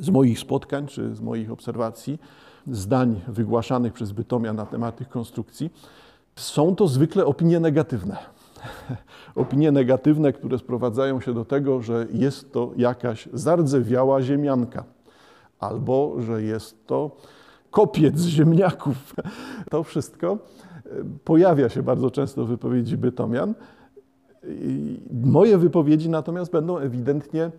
z 0.00 0.10
moich 0.10 0.38
spotkań 0.38 0.86
czy 0.86 1.14
z 1.14 1.20
moich 1.20 1.52
obserwacji 1.52 2.18
zdań 2.70 3.20
wygłaszanych 3.28 3.92
przez 3.92 4.12
Bytomia 4.12 4.52
na 4.52 4.66
temat 4.66 4.96
tych 4.96 5.08
konstrukcji, 5.08 5.70
są 6.36 6.76
to 6.76 6.88
zwykle 6.88 7.26
opinie 7.26 7.60
negatywne. 7.60 8.16
Opinie 9.34 9.72
negatywne, 9.72 10.32
które 10.32 10.58
sprowadzają 10.58 11.20
się 11.20 11.34
do 11.34 11.44
tego, 11.44 11.82
że 11.82 12.06
jest 12.12 12.52
to 12.52 12.70
jakaś 12.76 13.28
zardzewiała 13.32 14.22
ziemianka, 14.22 14.84
albo 15.60 16.14
że 16.18 16.42
jest 16.42 16.86
to 16.86 17.10
kopiec 17.70 18.20
ziemniaków. 18.20 19.14
To 19.70 19.82
wszystko 19.82 20.38
e, 20.84 20.88
pojawia 21.24 21.68
się 21.68 21.82
bardzo 21.82 22.10
często 22.10 22.44
w 22.44 22.48
wypowiedzi 22.48 22.96
Bytomian. 22.96 23.54
Moje 25.12 25.58
wypowiedzi 25.58 26.08
natomiast 26.08 26.52
będą 26.52 26.78
ewidentnie 26.78 27.50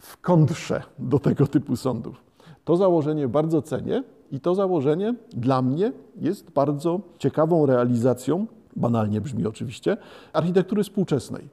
w 0.00 0.20
kontrze 0.20 0.82
do 0.98 1.18
tego 1.18 1.46
typu 1.46 1.76
sądów. 1.76 2.24
To 2.64 2.76
założenie 2.76 3.28
bardzo 3.28 3.62
cenię, 3.62 4.02
i 4.32 4.40
to 4.40 4.54
założenie 4.54 5.14
dla 5.30 5.62
mnie 5.62 5.92
jest 6.20 6.50
bardzo 6.50 7.00
ciekawą 7.18 7.66
realizacją, 7.66 8.46
banalnie 8.76 9.20
brzmi 9.20 9.46
oczywiście, 9.46 9.96
architektury 10.32 10.82
współczesnej, 10.82 11.48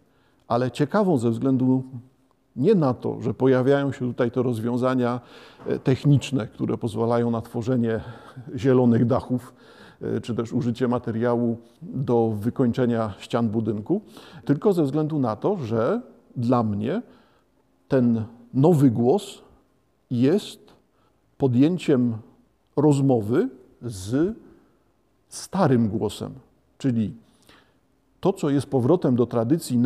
ale 0.47 0.71
ciekawą 0.71 1.17
ze 1.17 1.31
względu 1.31 1.83
nie 2.55 2.75
na 2.75 2.93
to, 2.93 3.21
że 3.21 3.33
pojawiają 3.33 3.91
się 3.91 3.99
tutaj 3.99 4.31
te 4.31 4.43
rozwiązania 4.43 5.19
e, 5.67 5.79
techniczne, 5.79 6.47
które 6.47 6.77
pozwalają 6.77 7.31
na 7.31 7.41
tworzenie 7.41 7.99
zielonych 8.55 9.05
dachów, 9.05 9.53
e, 10.01 10.21
czy 10.21 10.35
też 10.35 10.53
użycie 10.53 10.87
materiału 10.87 11.57
do 11.81 12.33
wykończenia 12.39 13.13
ścian 13.19 13.49
budynku, 13.49 14.01
tylko 14.45 14.73
ze 14.73 14.83
względu 14.83 15.19
na 15.19 15.35
to, 15.35 15.57
że 15.57 16.01
dla 16.35 16.63
mnie 16.63 17.01
ten 17.87 18.23
nowy 18.53 18.91
głos 18.91 19.41
jest 20.11 20.73
podjęciem 21.37 22.13
rozmowy 22.75 23.49
z 23.81 24.35
starym 25.29 25.89
głosem, 25.89 26.33
czyli 26.77 27.13
to, 28.19 28.33
co 28.33 28.49
jest 28.49 28.67
powrotem 28.67 29.15
do 29.15 29.25
tradycji, 29.25 29.81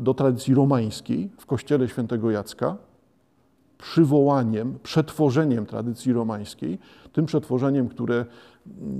do 0.00 0.14
tradycji 0.14 0.54
romańskiej 0.54 1.30
w 1.38 1.46
kościele 1.46 1.88
świętego 1.88 2.30
Jacka, 2.30 2.76
przywołaniem, 3.78 4.78
przetworzeniem 4.82 5.66
tradycji 5.66 6.12
romańskiej, 6.12 6.78
tym 7.12 7.26
przetworzeniem, 7.26 7.88
które, 7.88 8.26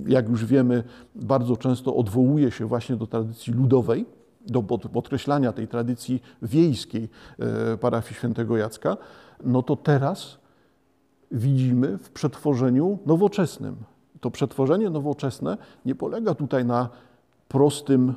jak 0.06 0.28
już 0.28 0.44
wiemy, 0.44 0.84
bardzo 1.14 1.56
często 1.56 1.96
odwołuje 1.96 2.50
się 2.50 2.66
właśnie 2.66 2.96
do 2.96 3.06
tradycji 3.06 3.52
ludowej, 3.52 4.06
do 4.46 4.62
podkreślania 4.62 5.52
tej 5.52 5.68
tradycji 5.68 6.22
wiejskiej 6.42 7.08
e, 7.38 7.76
parafii 7.76 8.14
świętego 8.14 8.56
Jacka, 8.56 8.96
no 9.44 9.62
to 9.62 9.76
teraz 9.76 10.38
widzimy 11.30 11.98
w 11.98 12.10
przetworzeniu 12.10 12.98
nowoczesnym. 13.06 13.76
To 14.20 14.30
przetworzenie 14.30 14.90
nowoczesne 14.90 15.56
nie 15.86 15.94
polega 15.94 16.34
tutaj 16.34 16.64
na 16.64 16.88
prostym 17.48 18.14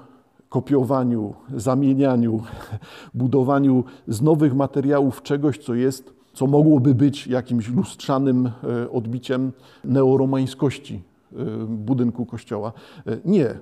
kopiowaniu, 0.50 1.34
zamienianiu, 1.56 2.44
budowaniu 3.14 3.84
z 4.08 4.22
nowych 4.22 4.56
materiałów 4.56 5.22
czegoś, 5.22 5.58
co 5.58 5.76
jest, 5.76 6.14
co 6.34 6.48
mogłoby 6.48 6.96
być 6.96 7.28
jakimś 7.28 7.70
lustrzanym 7.70 8.52
e, 8.64 8.92
odbiciem 8.92 9.52
neoromańskości 9.84 11.02
e, 11.34 11.46
budynku 11.68 12.26
kościoła. 12.26 12.74
E, 13.08 13.18
nie. 13.26 13.60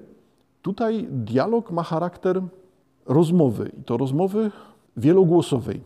Tutaj 0.61 1.07
dialog 1.11 1.71
ma 1.71 1.83
charakter 1.83 2.41
rozmowy 3.05 3.71
i 3.79 3.83
to 3.83 3.97
rozmowy 3.97 4.51
wielogłosowej. 4.97 5.81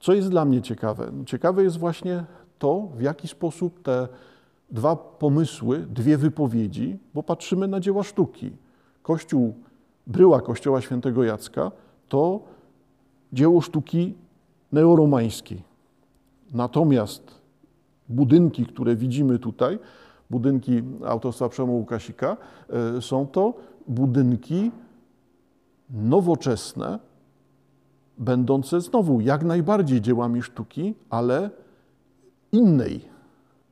Co 0.00 0.12
jest 0.12 0.30
dla 0.30 0.44
mnie 0.44 0.62
ciekawe? 0.62 1.12
Ciekawe 1.26 1.62
jest 1.62 1.78
właśnie 1.78 2.24
to, 2.58 2.88
w 2.96 3.02
jaki 3.02 3.28
sposób 3.28 3.82
te 3.82 4.08
dwa 4.70 4.96
pomysły, 4.96 5.86
dwie 5.90 6.18
wypowiedzi, 6.18 6.98
bo 7.14 7.22
patrzymy 7.22 7.68
na 7.68 7.80
dzieła 7.80 8.02
sztuki. 8.02 8.50
Kościół, 9.02 9.54
bryła 10.06 10.40
kościoła 10.40 10.80
świętego 10.80 11.24
Jacka 11.24 11.72
to 12.08 12.40
dzieło 13.32 13.60
sztuki 13.60 14.14
neoromańskiej. 14.72 15.62
Natomiast 16.54 17.40
budynki, 18.08 18.66
które 18.66 18.96
widzimy 18.96 19.38
tutaj, 19.38 19.78
budynki 20.30 20.82
autorstwa 21.06 21.48
Przemo 21.48 21.72
Łukasika, 21.72 22.36
e, 22.96 23.02
są 23.02 23.26
to 23.26 23.54
budynki 23.88 24.70
nowoczesne, 25.90 26.98
będące 28.18 28.80
znowu 28.80 29.20
jak 29.20 29.44
najbardziej 29.44 30.00
dziełami 30.00 30.42
sztuki, 30.42 30.94
ale 31.10 31.50
innej. 32.52 33.00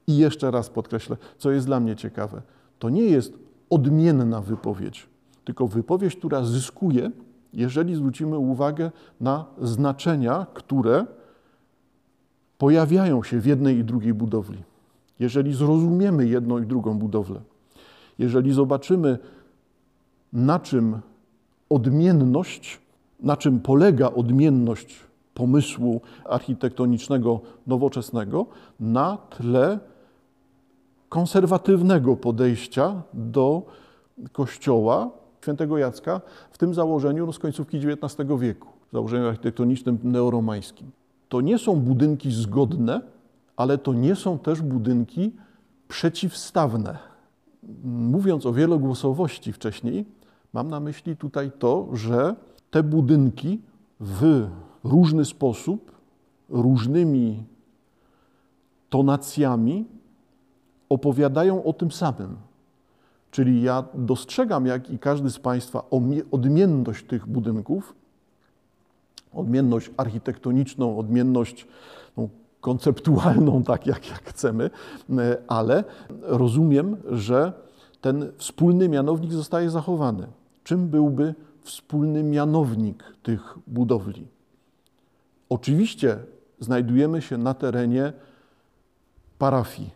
I 0.06 0.16
jeszcze 0.16 0.50
raz 0.50 0.70
podkreślę, 0.70 1.16
co 1.38 1.50
jest 1.50 1.66
dla 1.66 1.80
mnie 1.80 1.96
ciekawe, 1.96 2.42
to 2.78 2.90
nie 2.90 3.02
jest 3.02 3.38
odmienna 3.70 4.40
wypowiedź. 4.40 5.08
tylko 5.44 5.66
wypowiedź, 5.68 6.16
która 6.16 6.44
zyskuje, 6.44 7.10
jeżeli 7.52 7.94
zwrócimy 7.94 8.38
uwagę 8.38 8.90
na 9.20 9.44
znaczenia, 9.62 10.46
które 10.54 11.06
pojawiają 12.58 13.22
się 13.22 13.40
w 13.40 13.46
jednej 13.46 13.78
i 13.78 13.84
drugiej 13.84 14.14
budowli. 14.14 14.62
Jeżeli 15.18 15.54
zrozumiemy 15.54 16.26
jedną 16.26 16.62
i 16.62 16.66
drugą 16.66 16.98
budowlę, 16.98 17.40
jeżeli 18.18 18.52
zobaczymy, 18.52 19.18
na 20.32 20.60
czym 20.60 20.98
odmienność, 21.70 22.80
na 23.20 23.36
czym 23.36 23.60
polega 23.60 24.06
odmienność 24.10 25.00
pomysłu 25.34 26.00
architektonicznego 26.24 27.40
nowoczesnego 27.66 28.46
na 28.80 29.16
tle 29.16 29.78
konserwatywnego 31.08 32.16
podejścia 32.16 33.02
do 33.14 33.62
kościoła 34.32 35.10
świętego 35.42 35.78
Jacka 35.78 36.20
w 36.50 36.58
tym 36.58 36.74
założeniu 36.74 37.26
no, 37.26 37.32
z 37.32 37.38
końcówki 37.38 37.76
XIX 37.76 38.30
wieku, 38.38 38.68
założeniu 38.92 39.28
architektonicznym 39.28 39.98
neoromańskim. 40.02 40.90
To 41.28 41.40
nie 41.40 41.58
są 41.58 41.76
budynki 41.76 42.32
zgodne, 42.32 43.00
ale 43.56 43.78
to 43.78 43.92
nie 43.92 44.16
są 44.16 44.38
też 44.38 44.62
budynki 44.62 45.32
przeciwstawne. 45.88 46.98
Mówiąc 47.84 48.46
o 48.46 48.52
wielogłosowości 48.52 49.52
wcześniej, 49.52 50.04
mam 50.52 50.68
na 50.68 50.80
myśli 50.80 51.16
tutaj 51.16 51.52
to, 51.58 51.88
że 51.92 52.34
te 52.70 52.82
budynki 52.82 53.60
w 54.00 54.46
różny 54.84 55.24
sposób, 55.24 55.92
różnymi 56.48 57.44
tonacjami 58.90 59.84
opowiadają 60.88 61.64
o 61.64 61.72
tym 61.72 61.90
samym. 61.90 62.36
Czyli 63.30 63.62
ja 63.62 63.84
dostrzegam, 63.94 64.66
jak 64.66 64.90
i 64.90 64.98
każdy 64.98 65.30
z 65.30 65.38
Państwa, 65.38 65.84
odmienność 66.30 67.06
tych 67.06 67.26
budynków, 67.26 67.94
odmienność 69.32 69.90
architektoniczną, 69.96 70.98
odmienność 70.98 71.66
no, 72.16 72.28
konceptualną, 72.60 73.62
tak 73.72 73.86
jak, 73.86 74.10
jak 74.10 74.24
chcemy, 74.24 74.70
ale 75.48 75.84
rozumiem, 76.22 76.96
że 77.10 77.52
ten 78.00 78.32
wspólny 78.36 78.88
mianownik 78.88 79.32
zostaje 79.32 79.70
zachowany. 79.70 80.26
Czym 80.64 80.88
byłby 80.88 81.34
wspólny 81.60 82.22
mianownik 82.22 83.04
tych 83.22 83.58
budowli? 83.66 84.33
Oczywiście 85.54 86.18
znajdujemy 86.60 87.22
się 87.22 87.38
na 87.38 87.54
terenie 87.54 88.12
parafii. 89.38 89.90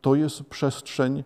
To 0.00 0.14
jest 0.14 0.42
przestrzeń 0.42 1.24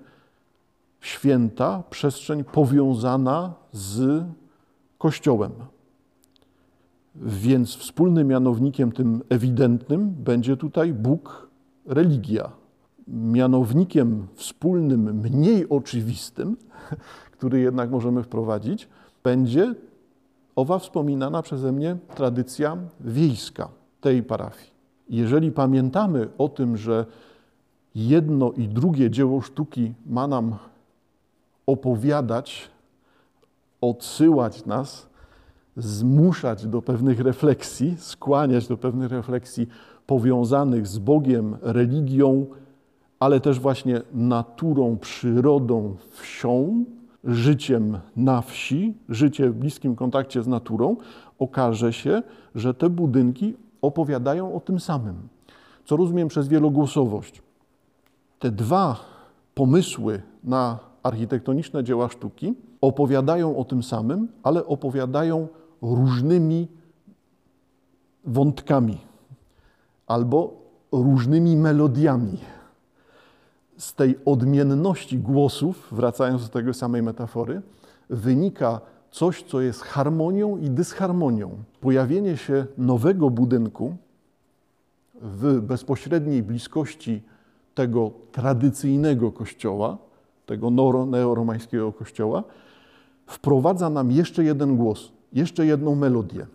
święta, 1.00 1.82
przestrzeń 1.90 2.44
powiązana 2.44 3.54
z 3.72 4.24
Kościołem. 4.98 5.52
Więc 7.14 7.76
wspólnym 7.76 8.28
mianownikiem 8.28 8.92
tym 8.92 9.22
ewidentnym 9.28 10.10
będzie 10.10 10.56
tutaj 10.56 10.92
Bóg, 10.92 11.48
religia. 11.86 12.50
Mianownikiem 13.08 14.26
wspólnym, 14.34 15.20
mniej 15.20 15.68
oczywistym, 15.68 16.56
który 17.36 17.60
jednak 17.60 17.90
możemy 17.90 18.22
wprowadzić, 18.22 18.88
będzie 19.22 19.74
owa 20.56 20.78
wspominana 20.78 21.42
przeze 21.42 21.72
mnie 21.72 21.96
tradycja 22.14 22.76
wiejska 23.00 23.68
tej 24.00 24.22
parafii. 24.22 24.70
Jeżeli 25.08 25.52
pamiętamy 25.52 26.28
o 26.38 26.48
tym, 26.48 26.76
że 26.76 27.06
jedno 27.94 28.52
i 28.52 28.68
drugie 28.68 29.10
dzieło 29.10 29.40
sztuki 29.40 29.92
ma 30.06 30.26
nam 30.26 30.56
opowiadać, 31.66 32.70
odsyłać 33.80 34.66
nas, 34.66 35.06
zmuszać 35.76 36.66
do 36.66 36.82
pewnych 36.82 37.20
refleksji, 37.20 37.96
skłaniać 37.98 38.68
do 38.68 38.76
pewnych 38.76 39.10
refleksji 39.10 39.68
powiązanych 40.06 40.86
z 40.86 40.98
Bogiem, 40.98 41.56
religią, 41.62 42.46
ale 43.20 43.40
też 43.40 43.60
właśnie 43.60 44.02
naturą, 44.12 44.98
przyrodą, 44.98 45.96
wsią, 46.10 46.84
życiem 47.24 47.98
na 48.16 48.42
wsi, 48.42 48.94
życie 49.08 49.50
w 49.50 49.54
bliskim 49.54 49.96
kontakcie 49.96 50.42
z 50.42 50.46
naturą, 50.46 50.96
okaże 51.38 51.92
się, 51.92 52.22
że 52.54 52.74
te 52.74 52.90
budynki 52.90 53.54
opowiadają 53.82 54.54
o 54.54 54.60
tym 54.60 54.80
samym. 54.80 55.28
Co 55.84 55.96
rozumiem 55.96 56.28
przez 56.28 56.48
wielogłosowość? 56.48 57.42
Te 58.38 58.50
dwa 58.50 58.96
pomysły 59.54 60.22
na 60.44 60.78
architektoniczne 61.02 61.84
dzieła 61.84 62.08
sztuki 62.08 62.54
opowiadają 62.80 63.56
o 63.56 63.64
tym 63.64 63.82
samym, 63.82 64.28
ale 64.42 64.66
opowiadają 64.66 65.48
różnymi 65.82 66.68
wątkami 68.24 68.98
albo 70.06 70.52
różnymi 70.92 71.56
melodiami 71.56 72.38
z 73.80 73.94
tej 73.94 74.18
odmienności 74.24 75.18
głosów, 75.18 75.88
wracając 75.92 76.42
do 76.42 76.48
tego 76.48 76.74
samej 76.74 77.02
metafory, 77.02 77.62
wynika 78.10 78.80
coś, 79.10 79.42
co 79.42 79.60
jest 79.60 79.82
harmonią 79.82 80.56
i 80.56 80.70
dysharmonią. 80.70 81.50
Pojawienie 81.80 82.36
się 82.36 82.66
nowego 82.78 83.30
budynku 83.30 83.96
w 85.14 85.60
bezpośredniej 85.60 86.42
bliskości 86.42 87.22
tego 87.74 88.10
tradycyjnego 88.32 89.32
kościoła, 89.32 89.98
tego 90.46 90.70
neoromańskiego 91.06 91.92
kościoła, 91.92 92.44
wprowadza 93.26 93.90
nam 93.90 94.10
jeszcze 94.10 94.44
jeden 94.44 94.76
głos, 94.76 95.12
jeszcze 95.32 95.66
jedną 95.66 95.94
melodię. 95.94 96.46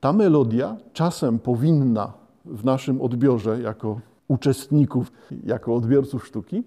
Ta 0.00 0.12
melodia 0.12 0.76
czasem 0.92 1.38
powinna 1.38 2.12
w 2.44 2.64
naszym 2.64 3.00
odbiorze 3.00 3.60
jako 3.60 4.00
uczestników 4.28 5.12
jako 5.46 5.74
odbiorców 5.74 6.26
sztuki, 6.26 6.62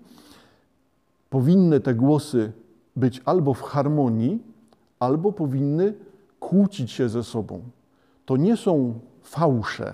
powinny 1.30 1.80
te 1.80 1.96
głosy 1.96 2.52
być 2.96 3.22
albo 3.26 3.54
w 3.54 3.62
harmonii, 3.62 4.44
albo 5.00 5.32
powinny 5.32 5.94
kłócić 6.40 6.92
się 6.92 7.10
ze 7.10 7.24
sobą. 7.24 7.62
To 8.26 8.38
nie 8.38 8.58
są 8.58 9.00
fałsze, 9.22 9.94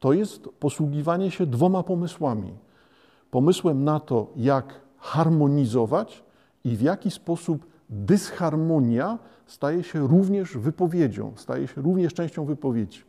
to 0.00 0.12
jest 0.12 0.48
posługiwanie 0.60 1.30
się 1.30 1.46
dwoma 1.46 1.82
pomysłami. 1.82 2.52
Pomysłem 3.30 3.84
na 3.84 4.00
to, 4.00 4.26
jak 4.36 4.80
harmonizować 4.98 6.24
i 6.64 6.76
w 6.76 6.80
jaki 6.80 7.10
sposób 7.10 7.66
dysharmonia 7.90 9.18
staje 9.46 9.82
się 9.82 10.08
również 10.08 10.56
wypowiedzią, 10.56 11.32
staje 11.36 11.68
się 11.68 11.82
również 11.82 12.14
częścią 12.14 12.44
wypowiedzi. 12.44 13.02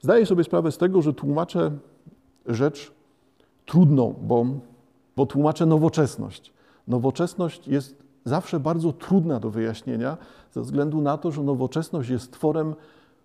Zdaję 0.00 0.26
sobie 0.26 0.44
sprawę 0.44 0.72
z 0.72 0.78
tego, 0.78 1.02
że 1.02 1.14
tłumaczę 1.14 1.70
rzecz 2.46 2.92
trudną, 3.66 4.14
bo, 4.22 4.46
bo 5.16 5.26
tłumaczę 5.26 5.66
nowoczesność. 5.66 6.52
Nowoczesność 6.88 7.68
jest 7.68 8.02
zawsze 8.24 8.60
bardzo 8.60 8.92
trudna 8.92 9.40
do 9.40 9.50
wyjaśnienia, 9.50 10.16
ze 10.52 10.62
względu 10.62 11.00
na 11.00 11.18
to, 11.18 11.30
że 11.30 11.42
nowoczesność 11.42 12.08
jest 12.08 12.32
tworem 12.32 12.74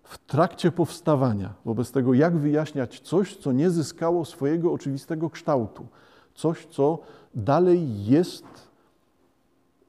w 0.02 0.18
trakcie 0.18 0.72
powstawania. 0.72 1.54
Wobec 1.64 1.92
tego, 1.92 2.14
jak 2.14 2.36
wyjaśniać 2.36 3.00
coś, 3.00 3.36
co 3.36 3.52
nie 3.52 3.70
zyskało 3.70 4.24
swojego 4.24 4.72
oczywistego 4.72 5.30
kształtu, 5.30 5.86
coś, 6.34 6.66
co 6.66 6.98
dalej 7.34 8.04
jest 8.04 8.46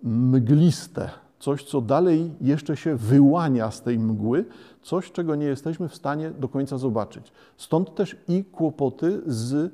mgliste, 0.04 1.10
coś, 1.40 1.64
co 1.64 1.82
dalej 1.82 2.32
jeszcze 2.42 2.78
się 2.78 2.96
wyłania 2.96 3.72
z 3.72 3.82
tej 3.82 4.00
mgły, 4.00 4.46
coś, 4.82 5.12
czego 5.12 5.36
nie 5.36 5.46
jesteśmy 5.46 5.88
w 5.88 5.96
stanie 5.96 6.32
do 6.32 6.48
końca 6.48 6.78
zobaczyć. 6.78 7.32
Stąd 7.58 7.96
też 7.96 8.16
i 8.28 8.44
kłopoty 8.44 9.22
z 9.26 9.74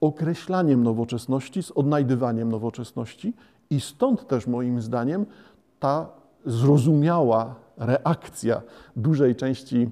określaniem 0.00 0.82
nowoczesności, 0.82 1.62
z 1.62 1.70
odnajdywaniem 1.70 2.50
nowoczesności, 2.50 3.32
i 3.70 3.80
stąd 3.80 4.28
też 4.28 4.46
moim 4.46 4.82
zdaniem 4.82 5.26
ta 5.80 6.06
zrozumiała 6.46 7.54
reakcja 7.76 8.62
dużej 8.96 9.36
części 9.36 9.90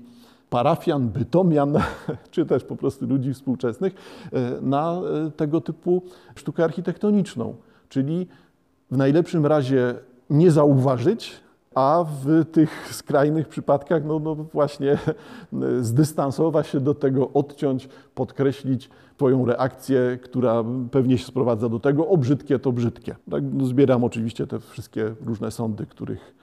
parafian, 0.50 1.08
bytomian, 1.08 1.78
czy 2.30 2.46
też 2.46 2.64
po 2.64 2.76
prostu 2.76 3.06
ludzi 3.06 3.35
współczesnych 3.35 3.94
e, 4.32 4.61
na 4.61 5.00
e, 5.26 5.30
tego 5.30 5.61
typu 5.61 6.02
sztukę 6.35 6.64
architektoniczną. 6.64 7.54
Czyli 7.88 8.26
w 8.90 8.96
najlepszym 8.96 9.46
razie 9.46 9.94
nie 10.33 10.51
zauważyć, 10.51 11.42
a 11.75 12.05
w 12.25 12.45
tych 12.45 12.95
skrajnych 12.95 13.49
przypadkach 13.49 14.05
no, 14.05 14.18
no 14.18 14.35
właśnie 14.35 14.99
zdystansować 15.81 16.66
się 16.66 16.81
do 16.81 16.95
tego, 16.95 17.31
odciąć, 17.31 17.88
podkreślić 18.14 18.90
Twoją 19.16 19.47
reakcję, 19.47 20.18
która 20.23 20.64
pewnie 20.90 21.18
się 21.18 21.27
sprowadza 21.27 21.68
do 21.68 21.81
tego, 21.81 22.09
o 22.09 22.16
brzydkie 22.16 22.59
to 22.59 22.73
brzydkie. 22.73 23.16
Tak, 23.31 23.42
no, 23.53 23.66
zbieram 23.66 24.05
oczywiście 24.05 24.47
te 24.47 24.61
wszystkie 24.61 25.14
różne 25.25 25.51
sądy, 25.51 25.87
których, 25.87 26.35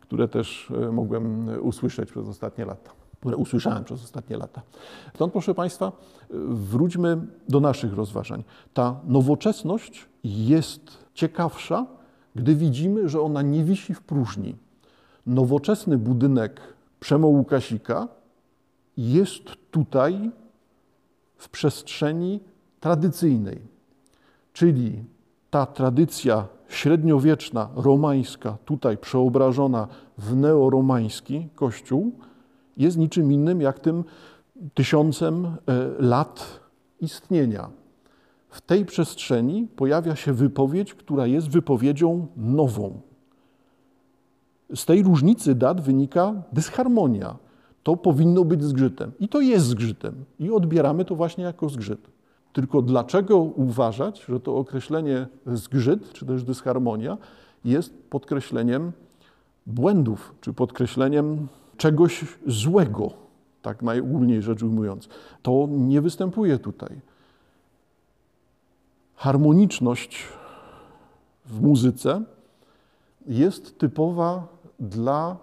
które 0.00 0.28
też 0.28 0.72
e, 0.88 0.92
mogłem 0.92 1.48
usłyszeć 1.60 2.10
przez 2.10 2.28
ostatnie 2.28 2.64
lata, 2.64 2.90
które 3.20 3.36
usłyszałem 3.36 3.84
przez 3.84 4.04
ostatnie 4.04 4.36
lata. 4.36 4.62
Stąd, 5.14 5.32
proszę 5.32 5.54
Państwa, 5.54 5.92
wróćmy 6.48 7.18
do 7.48 7.60
naszych 7.60 7.94
rozważań. 7.94 8.44
Ta 8.74 9.00
nowoczesność 9.04 10.08
jest 10.24 10.82
ciekawsza, 11.14 11.86
gdy 12.34 12.56
widzimy, 12.56 13.08
że 13.08 13.20
ona 13.20 13.42
nie 13.42 13.64
wisi 13.64 13.94
w 13.94 14.02
próżni. 14.02 14.56
Nowoczesny 15.26 15.98
budynek 15.98 16.60
Przemo 17.00 17.28
Łukasika 17.28 18.08
jest 18.96 19.42
tutaj 19.70 20.30
w 21.36 21.48
przestrzeni 21.48 22.40
tradycyjnej, 22.80 23.58
czyli 24.52 25.04
ta 25.50 25.66
tradycja 25.66 26.46
średniowieczna, 26.68 27.68
romańska, 27.76 28.56
tutaj 28.64 28.98
przeobrażona 28.98 29.88
w 30.18 30.36
neoromański 30.36 31.48
kościół, 31.54 32.12
jest 32.76 32.96
niczym 32.96 33.32
innym 33.32 33.60
jak 33.60 33.78
tym 33.78 34.04
tysiącem 34.74 35.46
e, 35.46 35.52
lat 35.98 36.60
istnienia. 37.00 37.70
W 38.50 38.60
tej 38.60 38.86
przestrzeni 38.86 39.68
pojawia 39.76 40.16
się 40.16 40.32
wypowiedź, 40.32 40.94
która 40.94 41.26
jest 41.26 41.48
wypowiedzią 41.48 42.26
nową. 42.36 43.00
Z 44.74 44.86
tej 44.86 45.02
różnicy 45.02 45.54
dat 45.54 45.80
wynika 45.80 46.34
dysharmonia. 46.52 47.36
To 47.82 47.96
powinno 47.96 48.44
być 48.44 48.64
zgrzytem. 48.64 49.12
I 49.20 49.28
to 49.28 49.40
jest 49.40 49.66
zgrzytem. 49.66 50.14
I 50.38 50.50
odbieramy 50.50 51.04
to 51.04 51.14
właśnie 51.14 51.44
jako 51.44 51.68
zgrzyt. 51.68 52.00
Tylko 52.52 52.82
dlaczego 52.82 53.38
uważać, 53.38 54.24
że 54.28 54.40
to 54.40 54.56
określenie 54.56 55.26
zgrzyt, 55.46 56.12
czy 56.12 56.26
też 56.26 56.44
dysharmonia, 56.44 57.18
jest 57.64 58.10
podkreśleniem 58.10 58.92
błędów, 59.66 60.34
czy 60.40 60.52
podkreśleniem 60.52 61.48
czegoś 61.76 62.24
złego, 62.46 63.10
tak 63.62 63.82
najogólniej 63.82 64.42
rzecz 64.42 64.62
ujmując. 64.62 65.08
To 65.42 65.68
nie 65.70 66.00
występuje 66.00 66.58
tutaj. 66.58 67.00
Harmoniczność 69.20 70.24
w 71.46 71.62
muzyce 71.62 72.22
jest 73.26 73.78
typowa 73.78 74.46
dla 74.78 75.36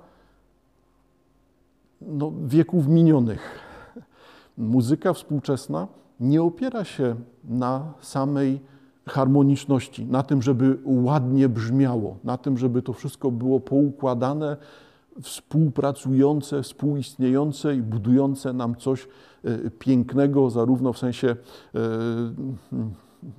no, 2.02 2.32
wieków 2.46 2.88
minionych. 2.88 3.60
Muzyka 4.58 5.13
współczesna 5.13 5.88
nie 6.20 6.42
opiera 6.42 6.84
się 6.84 7.16
na 7.44 7.94
samej 8.02 8.60
harmoniczności, 9.08 10.06
na 10.06 10.24
tym, 10.24 10.42
żeby 10.42 10.78
ładnie 10.86 11.50
brzmiało, 11.50 12.18
na 12.24 12.38
tym, 12.38 12.58
żeby 12.58 12.82
to 12.82 12.94
wszystko 12.94 13.32
było 13.32 13.60
poukładane, 13.60 14.58
współpracujące, 15.22 16.63
współistniejące 16.63 17.76
i 17.76 17.82
budujące 17.82 18.54
nam 18.54 18.76
coś 18.76 19.08
e, 19.44 19.70
pięknego, 19.70 20.50
zarówno 20.50 20.94
w 20.94 20.98
sensie 20.98 21.36
e, 21.76 21.80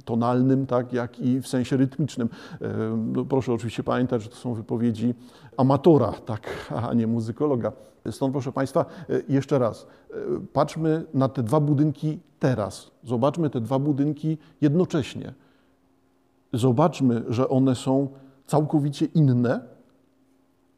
tonalnym, 0.04 0.66
tak, 0.66 0.92
jak 0.92 1.20
i 1.20 1.40
w 1.40 1.48
sensie 1.48 1.76
rytmicznym. 1.76 2.28
No 2.96 3.24
proszę 3.24 3.52
oczywiście 3.52 3.82
pamiętać, 3.82 4.22
że 4.22 4.28
to 4.28 4.36
są 4.36 4.54
wypowiedzi 4.54 5.14
amatora, 5.56 6.12
tak, 6.12 6.72
a 6.82 6.94
nie 6.94 7.06
muzykologa. 7.06 7.72
Stąd 8.10 8.32
proszę 8.32 8.52
Państwa, 8.52 8.84
e, 9.10 9.22
jeszcze 9.28 9.58
raz, 9.58 9.86
e, 10.10 10.14
patrzmy 10.52 11.04
na 11.14 11.28
te 11.28 11.42
dwa 11.42 11.60
budynki 11.60 12.18
teraz. 12.38 12.90
Zobaczmy 13.04 13.50
te 13.50 13.60
dwa 13.60 13.78
budynki 13.78 14.38
jednocześnie. 14.60 15.34
Zobaczmy, 16.52 17.24
że 17.28 17.48
one 17.48 17.74
są 17.74 18.08
całkowicie 18.46 19.06
inne, 19.06 19.60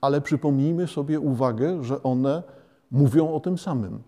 ale 0.01 0.21
przypomnijmy 0.21 0.87
sobie 0.87 1.21
uwagę, 1.21 1.85
że 1.85 2.03
one 2.03 2.43
mówią 2.91 3.35
o 3.35 3.41
tym 3.41 3.59
samym. 3.59 4.03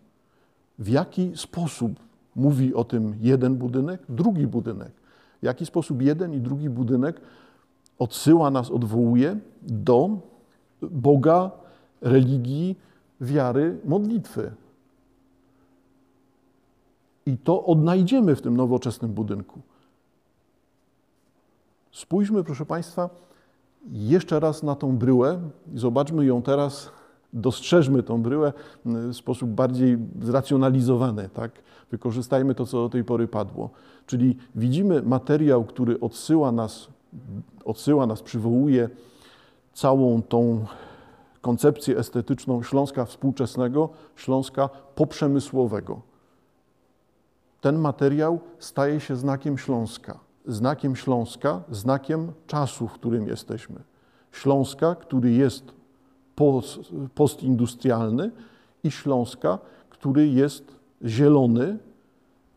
W 0.78 0.88
jaki 0.88 1.32
sposób 1.36 1.92
mówi 2.36 2.74
o 2.74 2.84
tym 2.84 3.14
jeden 3.20 3.56
budynek, 3.56 4.02
drugi 4.08 4.46
budynek? 4.46 4.92
W 5.42 5.44
jaki 5.44 5.66
sposób 5.66 6.02
jeden 6.02 6.34
i 6.34 6.40
drugi 6.40 6.70
budynek 6.70 7.20
odsyła 7.98 8.50
nas, 8.50 8.70
odwołuje 8.70 9.36
do 9.62 10.18
Boga, 10.82 11.50
religii, 12.00 12.78
wiary, 13.20 13.78
modlitwy. 13.84 14.52
I 17.26 17.38
to 17.38 17.64
odnajdziemy 17.64 18.36
w 18.36 18.42
tym 18.42 18.56
nowoczesnym 18.56 19.12
budynku. 19.12 19.60
Spójrzmy, 21.92 22.44
proszę 22.44 22.66
Państwa, 22.66 23.10
jeszcze 23.92 24.40
raz 24.40 24.62
na 24.62 24.74
tą 24.74 24.96
bryłę 24.96 25.40
i 25.74 25.78
zobaczmy 25.78 26.24
ją 26.24 26.42
teraz, 26.42 26.90
dostrzeżmy 27.32 28.02
tą 28.02 28.22
bryłę 28.22 28.52
w 28.84 29.14
sposób 29.14 29.50
bardziej 29.50 29.98
zracjonalizowany. 30.22 31.28
Tak? 31.28 31.50
Wykorzystajmy 31.90 32.54
to, 32.54 32.66
co 32.66 32.82
do 32.82 32.88
tej 32.88 33.04
pory 33.04 33.28
padło. 33.28 33.70
Czyli 34.06 34.36
widzimy 34.54 35.02
materiał, 35.02 35.64
który 35.64 36.00
odsyła 36.00 36.52
nas, 36.52 36.88
odsyła 37.64 38.06
nas, 38.06 38.22
przywołuje 38.22 38.88
całą 39.72 40.22
tą 40.22 40.64
koncepcję 41.40 41.98
estetyczną 41.98 42.62
Śląska 42.62 43.04
współczesnego, 43.04 43.88
Śląska 44.16 44.68
poprzemysłowego. 44.94 46.00
Ten 47.60 47.78
materiał 47.78 48.40
staje 48.58 49.00
się 49.00 49.16
znakiem 49.16 49.58
Śląska. 49.58 50.18
Znakiem 50.46 50.96
Śląska, 50.96 51.62
znakiem 51.70 52.32
czasu, 52.46 52.88
w 52.88 52.92
którym 52.92 53.28
jesteśmy. 53.28 53.80
Śląska, 54.32 54.94
który 54.94 55.30
jest 55.30 55.72
postindustrialny 57.14 58.30
i 58.84 58.90
Śląska, 58.90 59.58
który 59.90 60.28
jest 60.28 60.64
zielony 61.04 61.78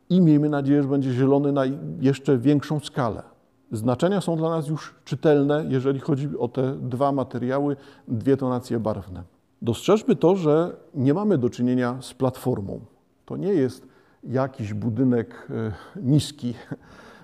i 0.10 0.22
miejmy 0.22 0.50
nadzieję, 0.50 0.84
że 0.84 0.90
będzie 0.90 1.14
zielony 1.14 1.52
na 1.52 1.64
jeszcze 2.02 2.38
większą 2.38 2.80
skalę 2.80 3.36
znaczenia 3.72 4.22
są 4.22 4.38
dla 4.38 4.50
nas 4.50 4.68
już 4.68 4.96
czytelne, 5.06 5.66
jeżeli 5.70 6.00
chodzi 6.00 6.38
o 6.38 6.48
te 6.48 6.76
dwa 6.76 7.12
materiały, 7.12 7.76
dwie 8.08 8.38
tonacje 8.38 8.80
barwne. 8.80 9.24
Dostrzeżmy 9.62 10.16
to, 10.16 10.36
że 10.36 10.76
nie 10.94 11.14
mamy 11.14 11.38
do 11.38 11.50
czynienia 11.50 11.98
z 12.02 12.14
platformą. 12.14 12.80
To 13.26 13.38
nie 13.38 13.54
jest 13.54 13.88
jakiś 14.24 14.74
budynek 14.74 15.48
e, 15.50 15.72
niski, 16.02 16.54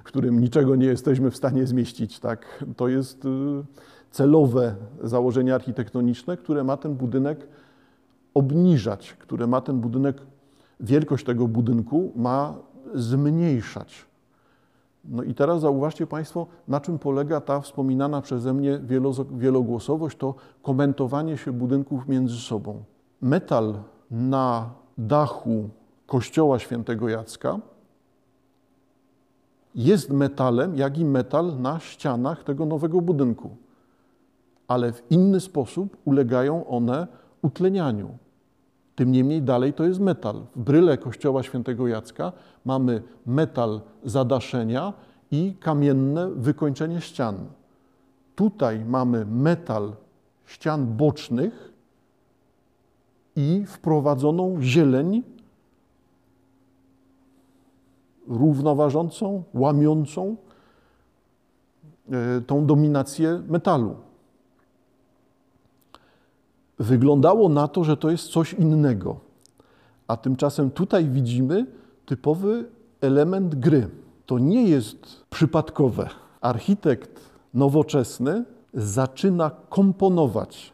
w 0.02 0.04
którym 0.04 0.40
niczego 0.40 0.76
nie 0.76 0.86
jesteśmy 0.86 1.32
w 1.32 1.38
stanie 1.38 1.68
zmieścić. 1.68 2.20
Tak? 2.20 2.66
To 2.78 2.88
jest 2.88 3.26
e, 3.26 3.30
celowe 4.12 4.76
założenie 5.04 5.56
architektoniczne, 5.56 6.38
które 6.38 6.64
ma 6.64 6.78
ten 6.78 6.96
budynek 6.96 7.48
obniżać, 8.34 9.14
które 9.14 9.48
ma 9.48 9.62
ten 9.62 9.80
budynek, 9.80 10.22
wielkość 10.80 11.26
tego 11.26 11.48
budynku 11.48 12.12
ma 12.16 12.56
zmniejszać. 12.94 14.06
No 15.06 15.24
i 15.24 15.34
teraz 15.34 15.62
zauważcie 15.62 16.08
Państwo, 16.08 16.48
na 16.68 16.82
czym 16.82 17.00
polega 17.00 17.42
ta 17.42 17.62
wspominana 17.62 18.22
przeze 18.22 18.54
mnie 18.54 18.80
wielogłosowość, 19.32 20.18
to 20.18 20.36
komentowanie 20.62 21.38
się 21.38 21.52
budynków 21.52 22.08
między 22.08 22.38
sobą. 22.38 22.84
Metal 23.22 23.74
na 24.12 24.70
dachu 24.98 25.70
kościoła 26.08 26.60
świętego 26.60 27.10
Jacka 27.10 27.60
jest 29.76 30.10
metalem, 30.10 30.76
jak 30.76 30.98
i 30.98 31.06
metal 31.06 31.62
na 31.62 31.80
ścianach 31.80 32.44
tego 32.44 32.66
nowego 32.66 33.02
budynku. 33.02 33.50
Ale 34.72 34.94
w 34.94 35.12
inny 35.12 35.40
sposób 35.40 35.98
ulegają 36.06 36.68
one 36.68 37.08
utlenianiu. 37.42 38.18
Tym 38.96 39.12
niemniej 39.12 39.42
dalej 39.42 39.74
to 39.74 39.84
jest 39.84 40.00
metal. 40.00 40.46
W 40.56 40.60
bryle 40.60 40.98
kościoła 40.98 41.44
świętego 41.44 41.88
Jacka 41.88 42.32
mamy 42.66 43.04
metal 43.26 43.82
zadaszenia 44.04 44.94
i 45.32 45.56
kamienne 45.60 46.30
wykończenie 46.30 47.02
ścian. 47.02 47.36
Tutaj 48.36 48.86
mamy 48.86 49.26
metal 49.26 49.94
ścian 50.46 50.98
bocznych 50.98 51.74
i 53.36 53.64
wprowadzoną 53.68 54.62
zieleń 54.62 55.24
równoważącą, 58.28 59.44
łamiącą 59.54 60.36
e, 62.12 62.42
tą 62.42 62.66
dominację 62.66 63.42
metalu. 63.48 64.11
Wyglądało 66.82 67.50
na 67.50 67.68
to, 67.68 67.84
że 67.84 67.98
to 67.98 68.10
jest 68.10 68.28
coś 68.28 68.54
innego. 68.54 69.20
A 70.08 70.18
tymczasem 70.18 70.72
tutaj 70.72 71.10
widzimy 71.10 71.66
typowy 72.06 72.66
element 73.02 73.56
gry. 73.56 73.90
To 74.26 74.40
nie 74.40 74.64
jest 74.64 75.26
przypadkowe. 75.30 76.10
Architekt 76.42 77.32
nowoczesny 77.54 78.46
zaczyna 78.74 79.52
komponować, 79.70 80.74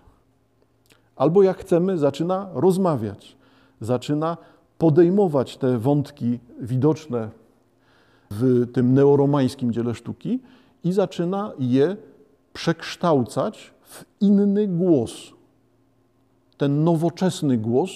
albo 1.15 1.43
jak 1.43 1.57
chcemy, 1.57 1.97
zaczyna 1.97 2.49
rozmawiać, 2.53 3.37
zaczyna 3.81 4.37
podejmować 4.77 5.57
te 5.57 5.77
wątki 5.77 6.39
widoczne 6.61 7.29
w 8.31 8.71
tym 8.73 8.93
neoromańskim 8.93 9.73
dziele 9.73 9.95
sztuki 9.95 10.39
i 10.83 10.91
zaczyna 10.91 11.51
je 11.59 11.97
przekształcać 12.53 13.73
w 13.81 14.05
inny 14.21 14.67
głos 14.67 15.36
ten 16.57 16.83
nowoczesny 16.83 17.57
głos, 17.57 17.91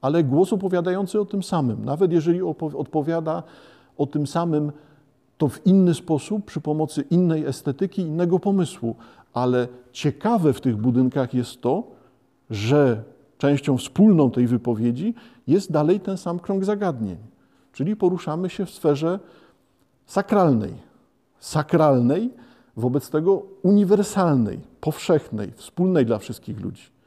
ale 0.00 0.24
głos 0.24 0.52
opowiadający 0.52 1.20
o 1.20 1.24
tym 1.24 1.42
samym. 1.42 1.84
Nawet 1.84 2.12
jeżeli 2.12 2.42
odpowiada 2.76 3.42
o 3.98 4.06
tym 4.06 4.26
samym 4.26 4.72
to 5.38 5.48
w 5.48 5.66
inny 5.66 5.94
sposób, 5.94 6.44
przy 6.44 6.60
pomocy 6.60 7.04
innej 7.10 7.44
estetyki, 7.44 8.02
innego 8.02 8.38
pomysłu. 8.38 8.96
Ale 9.32 9.68
ciekawe 9.92 10.52
w 10.52 10.60
tych 10.60 10.76
budynkach 10.76 11.34
jest 11.34 11.60
to, 11.60 11.82
że 12.50 13.02
częścią 13.38 13.76
wspólną 13.76 14.30
tej 14.30 14.46
wypowiedzi 14.46 15.14
jest 15.46 15.72
dalej 15.72 16.00
ten 16.00 16.16
sam 16.16 16.38
krąg 16.38 16.64
zagadnień. 16.64 17.16
Czyli 17.72 17.96
poruszamy 17.96 18.50
się 18.50 18.66
w 18.66 18.70
sferze 18.70 19.18
sakralnej. 20.06 20.72
Sakralnej, 21.38 22.30
wobec 22.76 23.10
tego 23.10 23.42
uniwersalnej, 23.62 24.60
powszechnej, 24.80 25.52
wspólnej 25.52 26.06
dla 26.06 26.18
wszystkich 26.18 26.60
ludzi. 26.60 26.97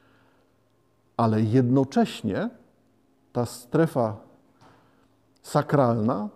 Ale 1.21 1.41
jednocześnie 1.41 2.49
ta 3.33 3.45
strefa 3.45 4.17
sakralna 5.41 6.29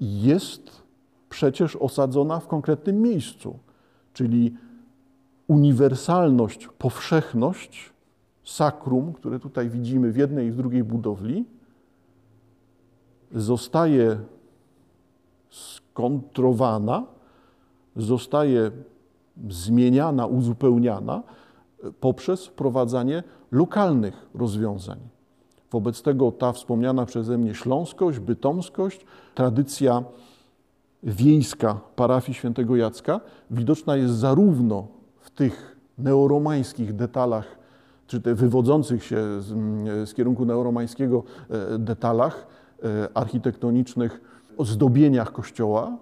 jest 0.00 0.82
przecież 1.28 1.76
osadzona 1.76 2.40
w 2.40 2.46
konkretnym 2.46 3.02
miejscu, 3.02 3.58
czyli 4.12 4.56
uniwersalność, 5.46 6.68
powszechność 6.78 7.92
sakrum, 8.44 9.12
które 9.12 9.38
tutaj 9.38 9.70
widzimy 9.70 10.12
w 10.12 10.16
jednej 10.16 10.46
i 10.46 10.50
w 10.50 10.56
drugiej 10.56 10.84
budowli, 10.84 11.44
zostaje 13.32 14.18
skontrowana, 15.50 17.06
zostaje 17.96 18.70
zmieniana, 19.48 20.26
uzupełniana 20.26 21.22
poprzez 22.00 22.46
wprowadzanie 22.46 23.22
lokalnych 23.52 24.28
rozwiązań. 24.34 24.98
Wobec 25.70 26.02
tego 26.02 26.32
ta 26.32 26.52
wspomniana 26.52 27.06
przeze 27.06 27.38
mnie 27.38 27.54
śląskość, 27.54 28.18
bytomskość, 28.18 29.06
tradycja 29.34 30.04
wiejska 31.02 31.80
parafii 31.96 32.34
świętego 32.34 32.76
Jacka 32.76 33.20
widoczna 33.50 33.96
jest 33.96 34.14
zarówno 34.14 34.86
w 35.20 35.30
tych 35.30 35.76
neoromańskich 35.98 36.96
detalach, 36.96 37.58
czy 38.06 38.20
te 38.20 38.34
wywodzących 38.34 39.04
się 39.04 39.42
z, 39.42 39.46
z 40.08 40.14
kierunku 40.14 40.44
neoromańskiego 40.44 41.22
e, 41.50 41.78
detalach 41.78 42.46
e, 42.82 43.08
architektonicznych, 43.14 44.20
zdobieniach 44.58 45.32
kościoła, 45.32 45.96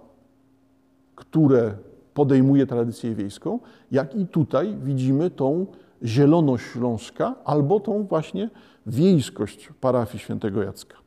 które 1.15 1.73
podejmuje 2.17 2.67
tradycję 2.67 3.15
wiejską, 3.15 3.59
jak 3.91 4.15
i 4.15 4.27
tutaj 4.27 4.75
widzimy 4.83 5.29
tą 5.29 5.65
zieloność 6.03 6.65
śląska 6.65 7.35
albo 7.45 7.79
tą 7.79 8.03
właśnie 8.03 8.49
wiejskość 8.87 9.69
parafii 9.81 10.19
świętego 10.19 10.63
Jacka. 10.63 10.97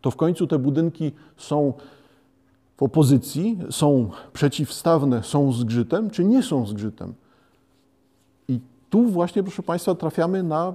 To 0.00 0.10
w 0.10 0.16
końcu 0.16 0.46
te 0.46 0.58
budynki 0.58 1.12
są 1.36 1.72
w 2.76 2.82
opozycji, 2.82 3.58
są 3.70 4.10
przeciwstawne, 4.32 5.22
są 5.22 5.52
zgrzytem, 5.52 6.10
czy 6.10 6.24
nie 6.24 6.42
są 6.42 6.66
zgrzytem. 6.66 7.14
I 8.48 8.60
tu 8.90 9.04
właśnie, 9.04 9.42
proszę 9.42 9.62
Państwa, 9.62 9.94
trafiamy 9.94 10.42
na 10.42 10.72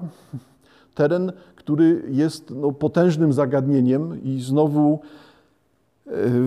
teren, 0.95 1.31
który 1.55 2.03
jest 2.09 2.53
no, 2.55 2.71
potężnym 2.71 3.33
zagadnieniem 3.33 4.23
i 4.23 4.41
znowu 4.41 4.99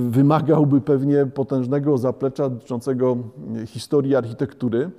wymagałby 0.09 0.81
pewnie 0.81 1.27
potężnego 1.27 1.99
zaplecza 1.99 2.51
dotyczącego 2.51 3.17
historii 3.67 4.17
architektury, 4.17 4.91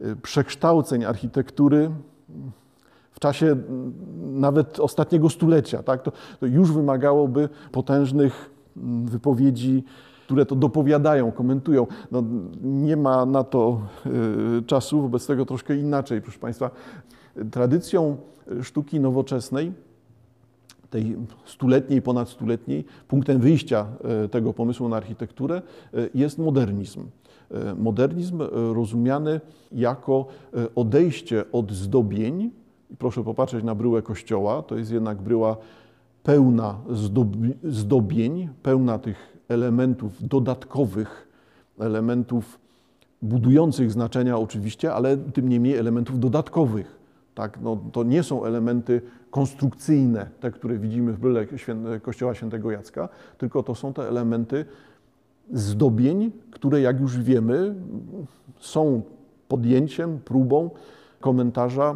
e, 0.00 0.16
przekształceń 0.16 1.04
architektury 1.04 1.90
w 3.12 3.20
czasie 3.20 3.56
nawet 4.20 4.80
ostatniego 4.80 5.30
stulecia. 5.30 5.82
Tak? 5.82 6.02
To, 6.02 6.12
to 6.40 6.46
już 6.46 6.72
wymagałoby 6.72 7.48
potężnych 7.72 8.50
wypowiedzi, 9.04 9.84
które 10.24 10.46
to 10.46 10.56
dopowiadają, 10.56 11.32
komentują. 11.32 11.86
No, 12.12 12.22
nie 12.62 12.96
ma 12.96 13.26
na 13.26 13.44
to 13.44 13.80
czasu, 14.66 15.02
wobec 15.02 15.26
tego 15.26 15.46
troszkę 15.46 15.76
inaczej, 15.76 16.22
proszę 16.22 16.38
Państwa. 16.38 16.70
Tradycją 17.50 18.16
sztuki 18.62 19.00
nowoczesnej, 19.00 19.72
tej 20.90 21.16
stuletniej, 21.44 22.02
ponad 22.02 22.28
stuletniej, 22.28 22.84
punktem 23.08 23.40
wyjścia 23.40 23.86
y, 24.24 24.28
tego 24.28 24.52
pomysłu 24.52 24.88
na 24.88 24.96
architekturę 24.96 25.62
y, 25.94 26.10
jest 26.14 26.38
modernizm. 26.38 27.04
Modernizm 27.76 28.42
rozumiany 28.74 29.40
jako 29.72 30.26
odejście 30.74 31.44
od 31.52 31.72
zdobień, 31.72 32.50
proszę 32.98 33.24
popatrzeć 33.24 33.64
na 33.64 33.74
bryłę 33.74 34.02
kościoła, 34.02 34.62
to 34.62 34.76
jest 34.76 34.90
jednak 34.90 35.22
bryła 35.22 35.56
pełna 36.22 36.78
zdobień, 37.64 38.48
pełna 38.62 38.98
tych 38.98 39.38
elementów 39.48 40.28
dodatkowych, 40.28 41.28
elementów 41.78 42.58
budujących 43.22 43.92
znaczenia 43.92 44.38
oczywiście, 44.38 44.94
ale 44.94 45.16
tym 45.16 45.48
niemniej 45.48 45.76
elementów 45.76 46.20
dodatkowych. 46.20 46.98
Tak? 47.34 47.60
No, 47.60 47.78
to 47.92 48.04
nie 48.04 48.22
są 48.22 48.44
elementy 48.44 49.02
konstrukcyjne, 49.30 50.26
te, 50.40 50.50
które 50.50 50.78
widzimy 50.78 51.12
w 51.12 51.18
bryle 51.18 51.46
Kościoła 52.02 52.34
Świętego 52.34 52.70
Jacka, 52.70 53.08
tylko 53.38 53.62
to 53.62 53.74
są 53.74 53.92
te 53.92 54.08
elementy 54.08 54.64
zdobień, 55.52 56.32
które 56.50 56.80
jak 56.80 57.00
już 57.00 57.18
wiemy 57.18 57.74
są 58.58 59.02
podjęciem, 59.48 60.18
próbą 60.24 60.70
komentarza 61.20 61.94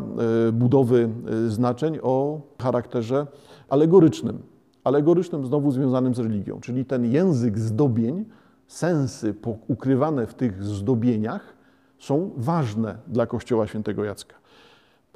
e, 0.49 0.53
budowy 0.53 1.09
e, 1.47 1.51
znaczeń 1.51 1.99
o 2.03 2.41
charakterze 2.63 3.27
alegorycznym. 3.69 4.39
Alegorycznym 4.85 5.47
znowu 5.47 5.71
związanym 5.71 6.15
z 6.15 6.19
religią, 6.19 6.61
czyli 6.61 6.85
ten 6.85 7.05
język 7.05 7.59
zdobień, 7.59 8.25
sensy 8.67 9.35
ukrywane 9.69 10.27
w 10.27 10.35
tych 10.35 10.65
zdobieniach 10.65 11.55
są 11.99 12.31
ważne 12.37 12.99
dla 13.07 13.27
Kościoła 13.27 13.67
Świętego 13.67 14.05
Jacka. 14.05 14.35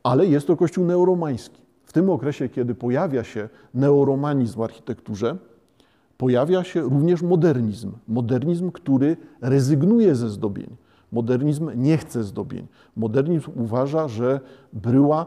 Ale 0.02 0.26
jest 0.26 0.46
to 0.46 0.56
Kościół 0.56 0.84
neoromański. 0.84 1.65
Tym 1.96 2.10
okresie, 2.10 2.48
kiedy 2.48 2.74
pojawia 2.74 3.24
się 3.24 3.48
neoromanizm 3.74 4.58
w 4.58 4.62
architekturze, 4.62 5.36
pojawia 6.18 6.64
się 6.64 6.80
również 6.80 7.22
modernizm. 7.22 7.92
Modernizm, 8.08 8.70
który 8.70 9.16
rezygnuje 9.40 10.14
ze 10.14 10.28
zdobień. 10.28 10.76
Modernizm 11.12 11.70
nie 11.74 11.98
chce 11.98 12.24
zdobień. 12.24 12.66
Modernizm 12.96 13.50
uważa, 13.56 14.08
że 14.08 14.40
bryła, 14.72 15.26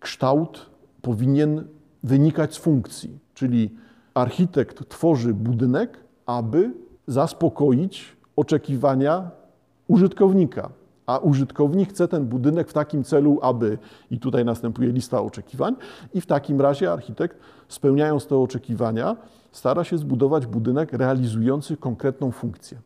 kształt 0.00 0.70
powinien 1.02 1.64
wynikać 2.02 2.54
z 2.54 2.58
funkcji, 2.58 3.18
czyli 3.34 3.76
architekt 4.14 4.88
tworzy 4.88 5.34
budynek, 5.34 5.98
aby 6.26 6.72
zaspokoić 7.06 8.16
oczekiwania 8.36 9.30
użytkownika. 9.88 10.70
A 11.06 11.18
użytkownik 11.18 11.90
chce 11.90 12.08
ten 12.08 12.26
budynek 12.26 12.68
w 12.68 12.72
takim 12.72 13.04
celu, 13.04 13.38
aby, 13.42 13.78
i 14.10 14.18
tutaj 14.18 14.44
następuje 14.44 14.92
lista 14.92 15.20
oczekiwań, 15.22 15.74
i 16.14 16.20
w 16.20 16.26
takim 16.26 16.60
razie 16.60 16.92
architekt, 16.92 17.38
spełniając 17.68 18.26
te 18.26 18.36
oczekiwania, 18.36 19.16
stara 19.52 19.84
się 19.84 19.98
zbudować 19.98 20.46
budynek 20.46 20.92
realizujący 20.92 21.76
konkretną 21.76 22.30
funkcję. 22.30 22.78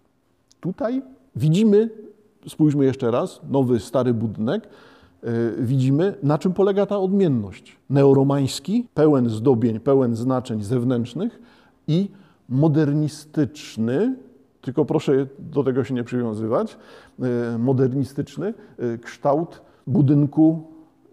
Tutaj 0.61 1.03
widzimy, 1.37 1.91
spójrzmy 2.49 2.85
jeszcze 2.85 3.11
raz, 3.11 3.41
nowy, 3.51 3.81
stary 3.81 4.15
budynek, 4.15 4.69
E, 5.25 5.63
widzimy, 5.63 6.15
na 6.23 6.39
czym 6.39 6.53
polega 6.53 6.87
ta 6.87 6.99
odmienność. 6.99 7.77
Neoromański, 7.91 8.87
pełen 8.95 9.29
zdobień, 9.29 9.81
pełen 9.81 10.17
znaczeń 10.17 10.63
zewnętrznych 10.63 11.41
i 11.89 12.09
modernistyczny, 12.49 14.17
tylko 14.61 14.85
proszę 14.85 15.27
do 15.39 15.65
tego 15.65 15.85
się 15.85 15.95
nie 15.95 16.05
przywiązywać, 16.05 16.77
modernistyczny 17.59 18.55
e, 18.79 18.99
kształt 18.99 19.63
budynku 19.87 20.63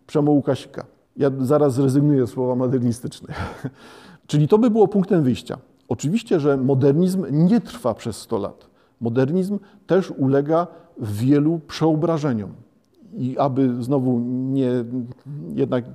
Przemołu 0.07 0.41
Kasika. 0.41 0.85
Ja 1.17 1.31
zaraz 1.39 1.73
zrezygnuję 1.73 2.27
z 2.27 2.29
słowa 2.29 2.55
modernistyczny. 2.55 3.33
Czyli 4.27 4.47
to 4.47 4.57
by 4.57 4.69
było 4.69 4.87
punktem 4.87 5.23
wyjścia. 5.23 5.57
Oczywiście, 5.89 6.39
że 6.39 6.57
modernizm 6.57 7.25
nie 7.31 7.61
trwa 7.61 7.93
przez 7.93 8.17
100 8.17 8.37
lat. 8.37 8.69
Modernizm 9.01 9.59
też 9.87 10.11
ulega 10.11 10.67
wielu 10.99 11.59
przeobrażeniom 11.67 12.53
i 13.13 13.37
aby 13.37 13.83
znowu 13.83 14.19
nie, 14.29 14.71
jednak 15.55 15.85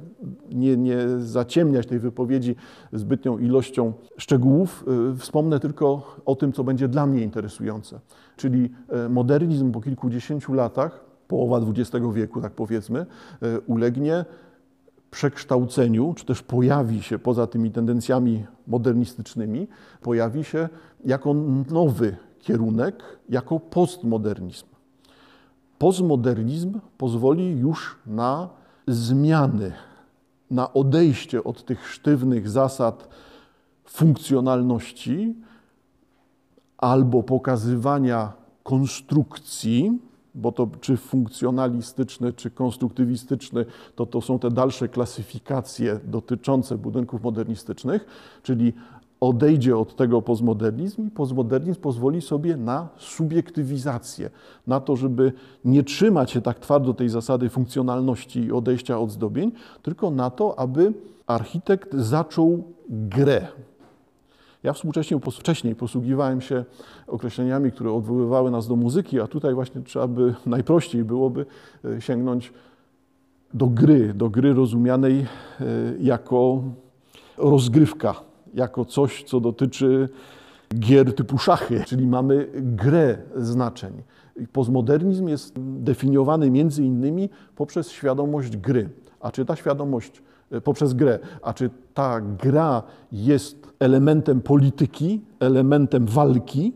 nie, 0.52 0.76
nie 0.76 0.96
zaciemniać 1.18 1.86
tej 1.86 1.98
wypowiedzi 1.98 2.56
zbytnią 2.92 3.38
ilością 3.38 3.92
szczegółów, 4.16 4.84
y, 5.12 5.16
wspomnę 5.16 5.60
tylko 5.60 6.16
o 6.24 6.36
tym, 6.36 6.52
co 6.52 6.64
będzie 6.64 6.88
dla 6.88 7.06
mnie 7.06 7.22
interesujące. 7.22 8.00
Czyli 8.36 8.70
y, 9.06 9.08
modernizm 9.08 9.72
po 9.72 9.80
kilkudziesięciu 9.80 10.52
latach, 10.52 11.04
połowa 11.28 11.66
XX 11.66 12.06
wieku, 12.12 12.40
tak 12.40 12.52
powiedzmy, 12.52 13.06
y, 13.42 13.60
ulegnie 13.66 14.24
przekształceniu, 15.10 16.14
czy 16.16 16.26
też 16.26 16.42
pojawi 16.42 17.02
się 17.02 17.18
poza 17.18 17.46
tymi 17.46 17.70
tendencjami 17.70 18.44
modernistycznymi, 18.66 19.68
pojawi 20.02 20.44
się 20.44 20.68
jako 21.04 21.34
nowy 21.70 22.16
kierunek, 22.38 23.02
jako 23.28 23.60
postmodernizm 23.60 24.71
postmodernizm 25.82 26.80
pozwoli 26.98 27.58
już 27.58 27.96
na 28.06 28.48
zmiany, 28.86 29.72
na 30.50 30.72
odejście 30.72 31.44
od 31.44 31.64
tych 31.64 31.88
sztywnych 31.88 32.48
zasad 32.48 33.08
funkcjonalności 33.84 35.34
albo 36.78 37.22
pokazywania 37.22 38.32
konstrukcji, 38.62 39.98
bo 40.34 40.52
to 40.52 40.68
czy 40.80 40.96
funkcjonalistyczny, 40.96 42.32
czy 42.32 42.50
konstruktywistyczny, 42.50 43.66
to 43.94 44.06
to 44.06 44.20
są 44.20 44.38
te 44.38 44.50
dalsze 44.50 44.88
klasyfikacje 44.88 46.00
dotyczące 46.04 46.78
budynków 46.78 47.22
modernistycznych, 47.22 48.06
czyli 48.42 48.72
odejdzie 49.22 49.76
od 49.76 49.96
tego 49.96 50.22
postmodernizm 50.22 51.06
i 51.06 51.10
postmodernizm 51.10 51.80
pozwoli 51.80 52.20
sobie 52.20 52.56
na 52.56 52.88
subiektywizację, 52.96 54.30
na 54.66 54.80
to, 54.80 54.96
żeby 54.96 55.32
nie 55.64 55.82
trzymać 55.82 56.30
się 56.30 56.40
tak 56.40 56.58
twardo 56.58 56.94
tej 56.94 57.08
zasady 57.08 57.48
funkcjonalności 57.48 58.40
i 58.40 58.52
odejścia 58.52 58.98
od 58.98 59.10
zdobień, 59.10 59.52
tylko 59.82 60.10
na 60.10 60.30
to, 60.30 60.58
aby 60.58 60.92
architekt 61.26 61.94
zaczął 61.94 62.64
grę. 62.88 63.46
Ja 64.62 64.72
współcześnie, 64.72 65.18
wcześniej 65.30 65.74
posługiwałem 65.74 66.40
się 66.40 66.64
określeniami, 67.06 67.72
które 67.72 67.92
odwoływały 67.92 68.50
nas 68.50 68.68
do 68.68 68.76
muzyki, 68.76 69.20
a 69.20 69.26
tutaj 69.26 69.54
właśnie 69.54 69.80
trzeba 69.80 70.08
by, 70.08 70.34
najprościej 70.46 71.04
byłoby 71.04 71.46
e, 71.84 72.00
sięgnąć 72.00 72.52
do 73.54 73.66
gry, 73.66 74.14
do 74.14 74.30
gry 74.30 74.54
rozumianej 74.54 75.20
e, 75.20 75.26
jako 76.00 76.62
rozgrywka, 77.38 78.31
jako 78.54 78.84
coś, 78.84 79.24
co 79.24 79.40
dotyczy 79.40 80.08
gier 80.78 81.14
typu 81.14 81.38
szachy, 81.38 81.84
czyli 81.86 82.06
mamy 82.06 82.48
grę 82.54 83.18
znaczeń. 83.36 83.92
Postmodernizm 84.52 85.28
jest 85.28 85.54
definiowany 85.58 86.50
między 86.50 86.84
innymi 86.84 87.28
poprzez 87.56 87.90
świadomość 87.90 88.56
gry. 88.56 88.88
A 89.20 89.30
czy 89.30 89.44
ta 89.44 89.56
świadomość 89.56 90.22
e, 90.50 90.60
poprzez 90.60 90.94
grę, 90.94 91.18
a 91.42 91.54
czy 91.54 91.70
ta 91.94 92.20
gra 92.20 92.82
jest 93.12 93.72
elementem 93.78 94.40
polityki, 94.40 95.20
elementem 95.40 96.06
walki, 96.06 96.72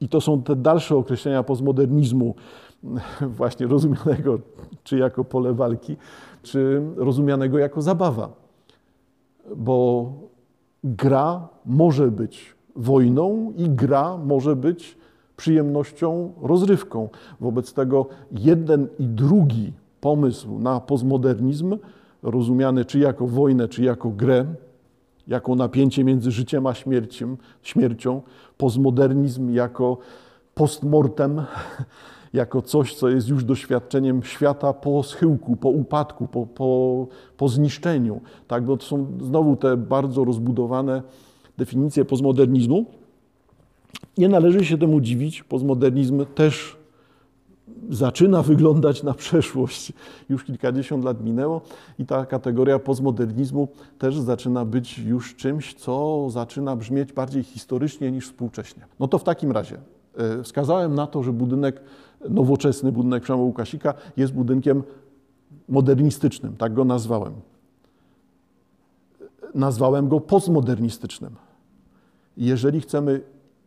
i 0.00 0.08
to 0.08 0.20
są 0.20 0.42
te 0.42 0.56
dalsze 0.56 0.96
określenia 0.96 1.42
postmodernizmu, 1.42 2.34
właśnie 3.38 3.66
rozumianego 3.66 4.38
czy 4.84 4.98
jako 4.98 5.24
pole 5.24 5.52
walki, 5.54 5.96
czy 6.42 6.82
rozumianego 6.96 7.58
jako 7.58 7.82
zabawa. 7.82 8.32
Bo 9.56 10.12
gra 10.84 11.48
może 11.66 12.10
być 12.10 12.54
wojną 12.76 13.52
i 13.56 13.70
gra 13.70 14.16
może 14.16 14.56
być 14.56 14.96
przyjemnością, 15.36 16.32
rozrywką. 16.42 17.08
Wobec 17.40 17.72
tego 17.72 18.06
jeden 18.30 18.88
i 18.98 19.06
drugi 19.06 19.72
pomysł 20.00 20.58
na 20.58 20.80
postmodernizm, 20.80 21.76
rozumiany 22.22 22.84
czy 22.84 22.98
jako 22.98 23.26
wojnę, 23.26 23.68
czy 23.68 23.84
jako 23.84 24.10
grę, 24.10 24.46
jako 25.28 25.54
napięcie 25.54 26.04
między 26.04 26.30
życiem 26.30 26.66
a 26.66 26.74
śmiercią, 26.74 27.36
śmiercią 27.62 28.22
postmodernizm 28.56 29.50
jako 29.50 29.98
postmortem, 30.54 31.42
jako 32.34 32.62
coś, 32.62 32.94
co 32.94 33.08
jest 33.08 33.28
już 33.28 33.44
doświadczeniem 33.44 34.22
świata 34.22 34.72
po 34.72 35.02
schyłku, 35.02 35.56
po 35.56 35.68
upadku, 35.68 36.26
po, 36.26 36.46
po, 36.46 37.06
po 37.36 37.48
zniszczeniu. 37.48 38.20
Tak, 38.48 38.64
bo 38.64 38.76
to 38.76 38.84
są 38.84 39.06
znowu 39.20 39.56
te 39.56 39.76
bardzo 39.76 40.24
rozbudowane 40.24 41.02
definicje 41.58 42.04
postmodernizmu. 42.04 42.86
Nie 44.18 44.28
należy 44.28 44.64
się 44.64 44.78
temu 44.78 45.00
dziwić. 45.00 45.42
Postmodernizm 45.42 46.24
też 46.34 46.76
zaczyna 47.90 48.42
wyglądać 48.42 49.02
na 49.02 49.14
przeszłość. 49.14 49.92
Już 50.28 50.44
kilkadziesiąt 50.44 51.04
lat 51.04 51.24
minęło 51.24 51.60
i 51.98 52.06
ta 52.06 52.26
kategoria 52.26 52.78
postmodernizmu 52.78 53.68
też 53.98 54.18
zaczyna 54.18 54.64
być 54.64 54.98
już 54.98 55.36
czymś, 55.36 55.74
co 55.74 56.26
zaczyna 56.30 56.76
brzmieć 56.76 57.12
bardziej 57.12 57.42
historycznie 57.42 58.12
niż 58.12 58.26
współcześnie. 58.26 58.86
No 59.00 59.08
to 59.08 59.18
w 59.18 59.24
takim 59.24 59.52
razie 59.52 59.78
e, 60.16 60.42
wskazałem 60.42 60.94
na 60.94 61.06
to, 61.06 61.22
że 61.22 61.32
budynek 61.32 61.80
nowoczesny, 62.30 62.92
budynek 62.92 63.22
Przema 63.22 63.42
Łukasika 63.42 63.94
jest 64.16 64.32
budynkiem 64.32 64.82
modernistycznym, 65.68 66.56
tak 66.56 66.74
go 66.74 66.84
nazwałem. 66.84 67.32
Nazwałem 69.54 70.08
go 70.08 70.20
postmodernistycznym. 70.20 71.36
Jeżeli 72.36 72.80
chcemy 72.80 73.20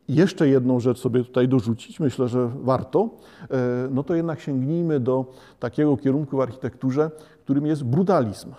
jeszcze 0.07 0.47
jedną 0.47 0.79
rzecz 0.79 0.99
sobie 0.99 1.23
tutaj 1.23 1.47
dorzucić, 1.47 1.99
myślę, 1.99 2.27
że 2.27 2.51
warto, 2.61 3.09
e, 3.51 3.87
no 3.91 4.03
to 4.03 4.15
jednak 4.15 4.39
sięgnijmy 4.39 4.99
do 4.99 5.25
takiego 5.59 5.97
kierunku 5.97 6.37
w 6.37 6.41
architekturze, 6.41 7.11
którym 7.43 7.65
jest 7.65 7.83
brutalizm. 7.83 8.51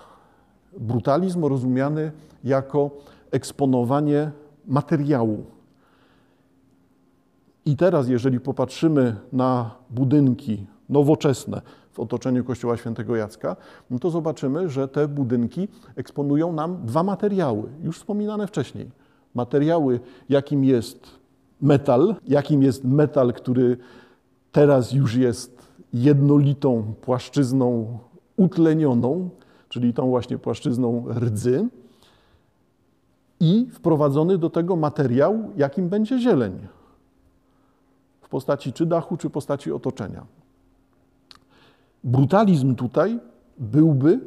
Brutalizm 0.78 1.44
rozumiany 1.44 2.12
jako 2.44 2.90
eksponowanie 3.30 4.30
materiału. 4.66 5.44
I 7.68 7.76
teraz, 7.76 8.08
jeżeli 8.08 8.40
popatrzymy 8.40 9.16
na 9.32 9.70
budynki 9.90 10.66
nowoczesne 10.88 11.62
w 11.92 12.00
otoczeniu 12.00 12.44
Kościoła 12.44 12.76
Świętego 12.76 13.16
Jacka, 13.16 13.56
no 13.90 13.98
to 13.98 14.10
zobaczymy, 14.10 14.68
że 14.68 14.88
te 14.88 15.08
budynki 15.08 15.68
eksponują 15.96 16.52
nam 16.52 16.86
dwa 16.86 17.02
materiały, 17.02 17.62
już 17.82 17.98
wspominane 17.98 18.46
wcześniej. 18.46 18.90
Materiały, 19.34 20.00
jakim 20.28 20.64
jest 20.64 21.06
metal, 21.60 22.14
jakim 22.28 22.62
jest 22.62 22.84
metal, 22.84 23.32
który 23.32 23.76
teraz 24.52 24.92
już 24.92 25.14
jest 25.14 25.68
jednolitą 25.92 26.94
płaszczyzną 27.00 27.98
utlenioną, 28.36 29.30
czyli 29.68 29.94
tą 29.94 30.08
właśnie 30.08 30.38
płaszczyzną 30.38 31.04
rdzy, 31.08 31.68
i 33.40 33.66
wprowadzony 33.72 34.38
do 34.38 34.50
tego 34.50 34.76
materiał, 34.76 35.50
jakim 35.56 35.88
będzie 35.88 36.18
zieleń 36.18 36.52
w 38.28 38.30
postaci 38.30 38.72
czy 38.72 38.86
dachu, 38.86 39.16
czy 39.16 39.30
postaci 39.30 39.72
otoczenia. 39.72 40.26
Brutalizm 42.04 42.74
tutaj 42.74 43.18
byłby 43.58 44.20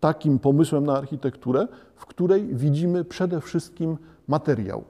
takim 0.00 0.38
pomysłem 0.38 0.86
na 0.86 0.96
architekturę, 0.96 1.68
w 1.96 2.06
której 2.06 2.54
widzimy 2.54 3.04
przede 3.04 3.40
wszystkim 3.40 3.96
materiał 4.28 4.84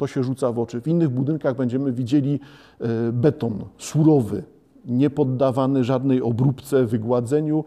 to 0.00 0.06
się 0.06 0.24
rzuca 0.24 0.52
w 0.52 0.58
oczy. 0.58 0.80
W 0.80 0.88
innych 0.88 1.08
budynkach 1.08 1.56
będziemy 1.56 1.92
widzieli 1.92 2.40
e, 2.80 3.12
beton 3.12 3.64
surowy, 3.78 4.42
niepoddawany 4.84 5.84
żadnej 5.84 6.22
obróbce, 6.22 6.86
wygładzeniu, 6.86 7.64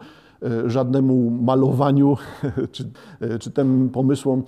żadnemu 0.66 1.30
malowaniu 1.30 2.16
czy, 2.72 2.90
e, 3.20 3.38
czy 3.38 3.50
tym 3.50 3.90
pomysłom 3.90 4.42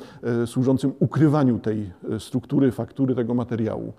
służącym 0.46 0.92
ukrywaniu 0.98 1.58
tej 1.58 1.92
struktury, 2.18 2.72
faktury 2.72 3.14
tego 3.14 3.34
materiału. 3.34 3.92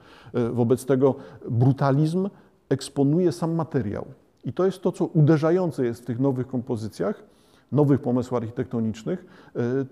Wobec 0.53 0.85
tego 0.85 1.15
brutalizm 1.49 2.29
eksponuje 2.69 3.31
sam 3.31 3.55
materiał. 3.55 4.05
I 4.45 4.53
to 4.53 4.65
jest 4.65 4.81
to, 4.81 4.91
co 4.91 5.05
uderzające 5.05 5.85
jest 5.85 6.01
w 6.01 6.05
tych 6.05 6.19
nowych 6.19 6.47
kompozycjach, 6.47 7.23
nowych 7.71 8.01
pomysłów 8.01 8.33
architektonicznych, 8.33 9.25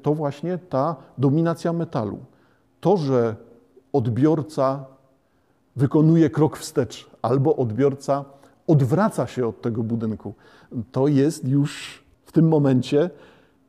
to 0.02 0.14
właśnie 0.14 0.58
ta 0.58 0.96
dominacja 1.18 1.74
metalu. 1.74 2.18
To, 2.82 2.98
że 2.98 3.36
odbiorca 3.94 4.86
wykonuje 5.76 6.30
krok 6.30 6.58
wstecz 6.58 7.10
albo 7.22 7.56
odbiorca 7.56 8.26
odwraca 8.67 9.28
się 9.28 9.47
od 9.47 9.62
tego 9.62 9.84
budynku. 9.84 10.34
To 10.91 11.08
jest 11.08 11.47
już 11.47 12.04
w 12.25 12.32
tym 12.32 12.47
momencie 12.47 13.10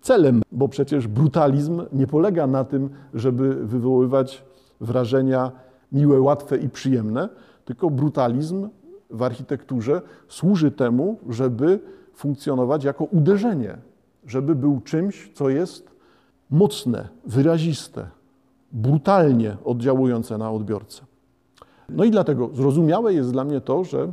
celem, 0.01 0.43
bo 0.53 0.69
przecież 0.69 1.09
brutalizm 1.09 1.83
nie 1.93 2.07
polega 2.07 2.47
na 2.47 2.65
tym, 2.65 2.91
żeby 3.15 3.67
wywoływać 3.67 4.45
wrażenia 4.81 5.53
miłe, 5.93 6.21
łatwe 6.21 6.57
i 6.57 6.69
przyjemne, 6.69 7.29
tylko 7.65 7.91
brutalizm 7.91 8.69
w 9.11 9.23
architekturze 9.23 10.03
służy 10.29 10.71
temu, 10.71 11.19
żeby 11.29 11.81
funkcjonować 12.15 12.85
jako 12.85 13.05
uderzenie, 13.05 13.79
żeby 14.27 14.55
był 14.55 14.81
czymś, 14.81 15.31
co 15.35 15.49
jest 15.49 15.91
mocne, 16.51 17.09
wyraziste, 17.27 18.07
brutalnie 18.73 19.57
oddziałujące 19.65 20.39
na 20.39 20.51
odbiorcę. 20.51 21.03
No 21.89 22.05
i 22.05 22.11
dlatego 22.11 22.51
zrozumiałe 22.55 23.15
jest 23.15 23.33
dla 23.33 23.45
mnie 23.45 23.61
to, 23.61 23.85
że 23.85 24.13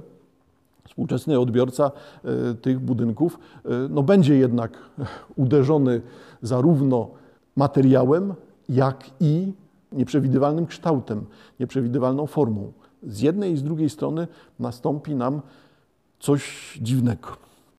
współczesny 0.94 1.40
odbiorca 1.40 1.92
e, 2.24 2.54
tych 2.54 2.80
budynków 2.80 3.40
e, 3.66 3.70
no, 3.90 4.04
będzie 4.04 4.36
jednak 4.36 4.72
uderzony 5.36 6.02
zarówno 6.42 7.10
materiałem, 7.56 8.34
jak 8.70 9.10
i 9.20 9.54
nieprzewidywalnym 9.92 10.66
kształtem, 10.66 11.26
nieprzewidywalną 11.60 12.28
formą. 12.28 12.72
Z 13.04 13.22
jednej 13.22 13.54
i 13.54 13.58
z 13.58 13.64
drugiej 13.64 13.90
strony 13.90 14.28
nastąpi 14.60 15.16
nam 15.16 15.42
coś 16.20 16.74
dziwnego. 16.82 17.28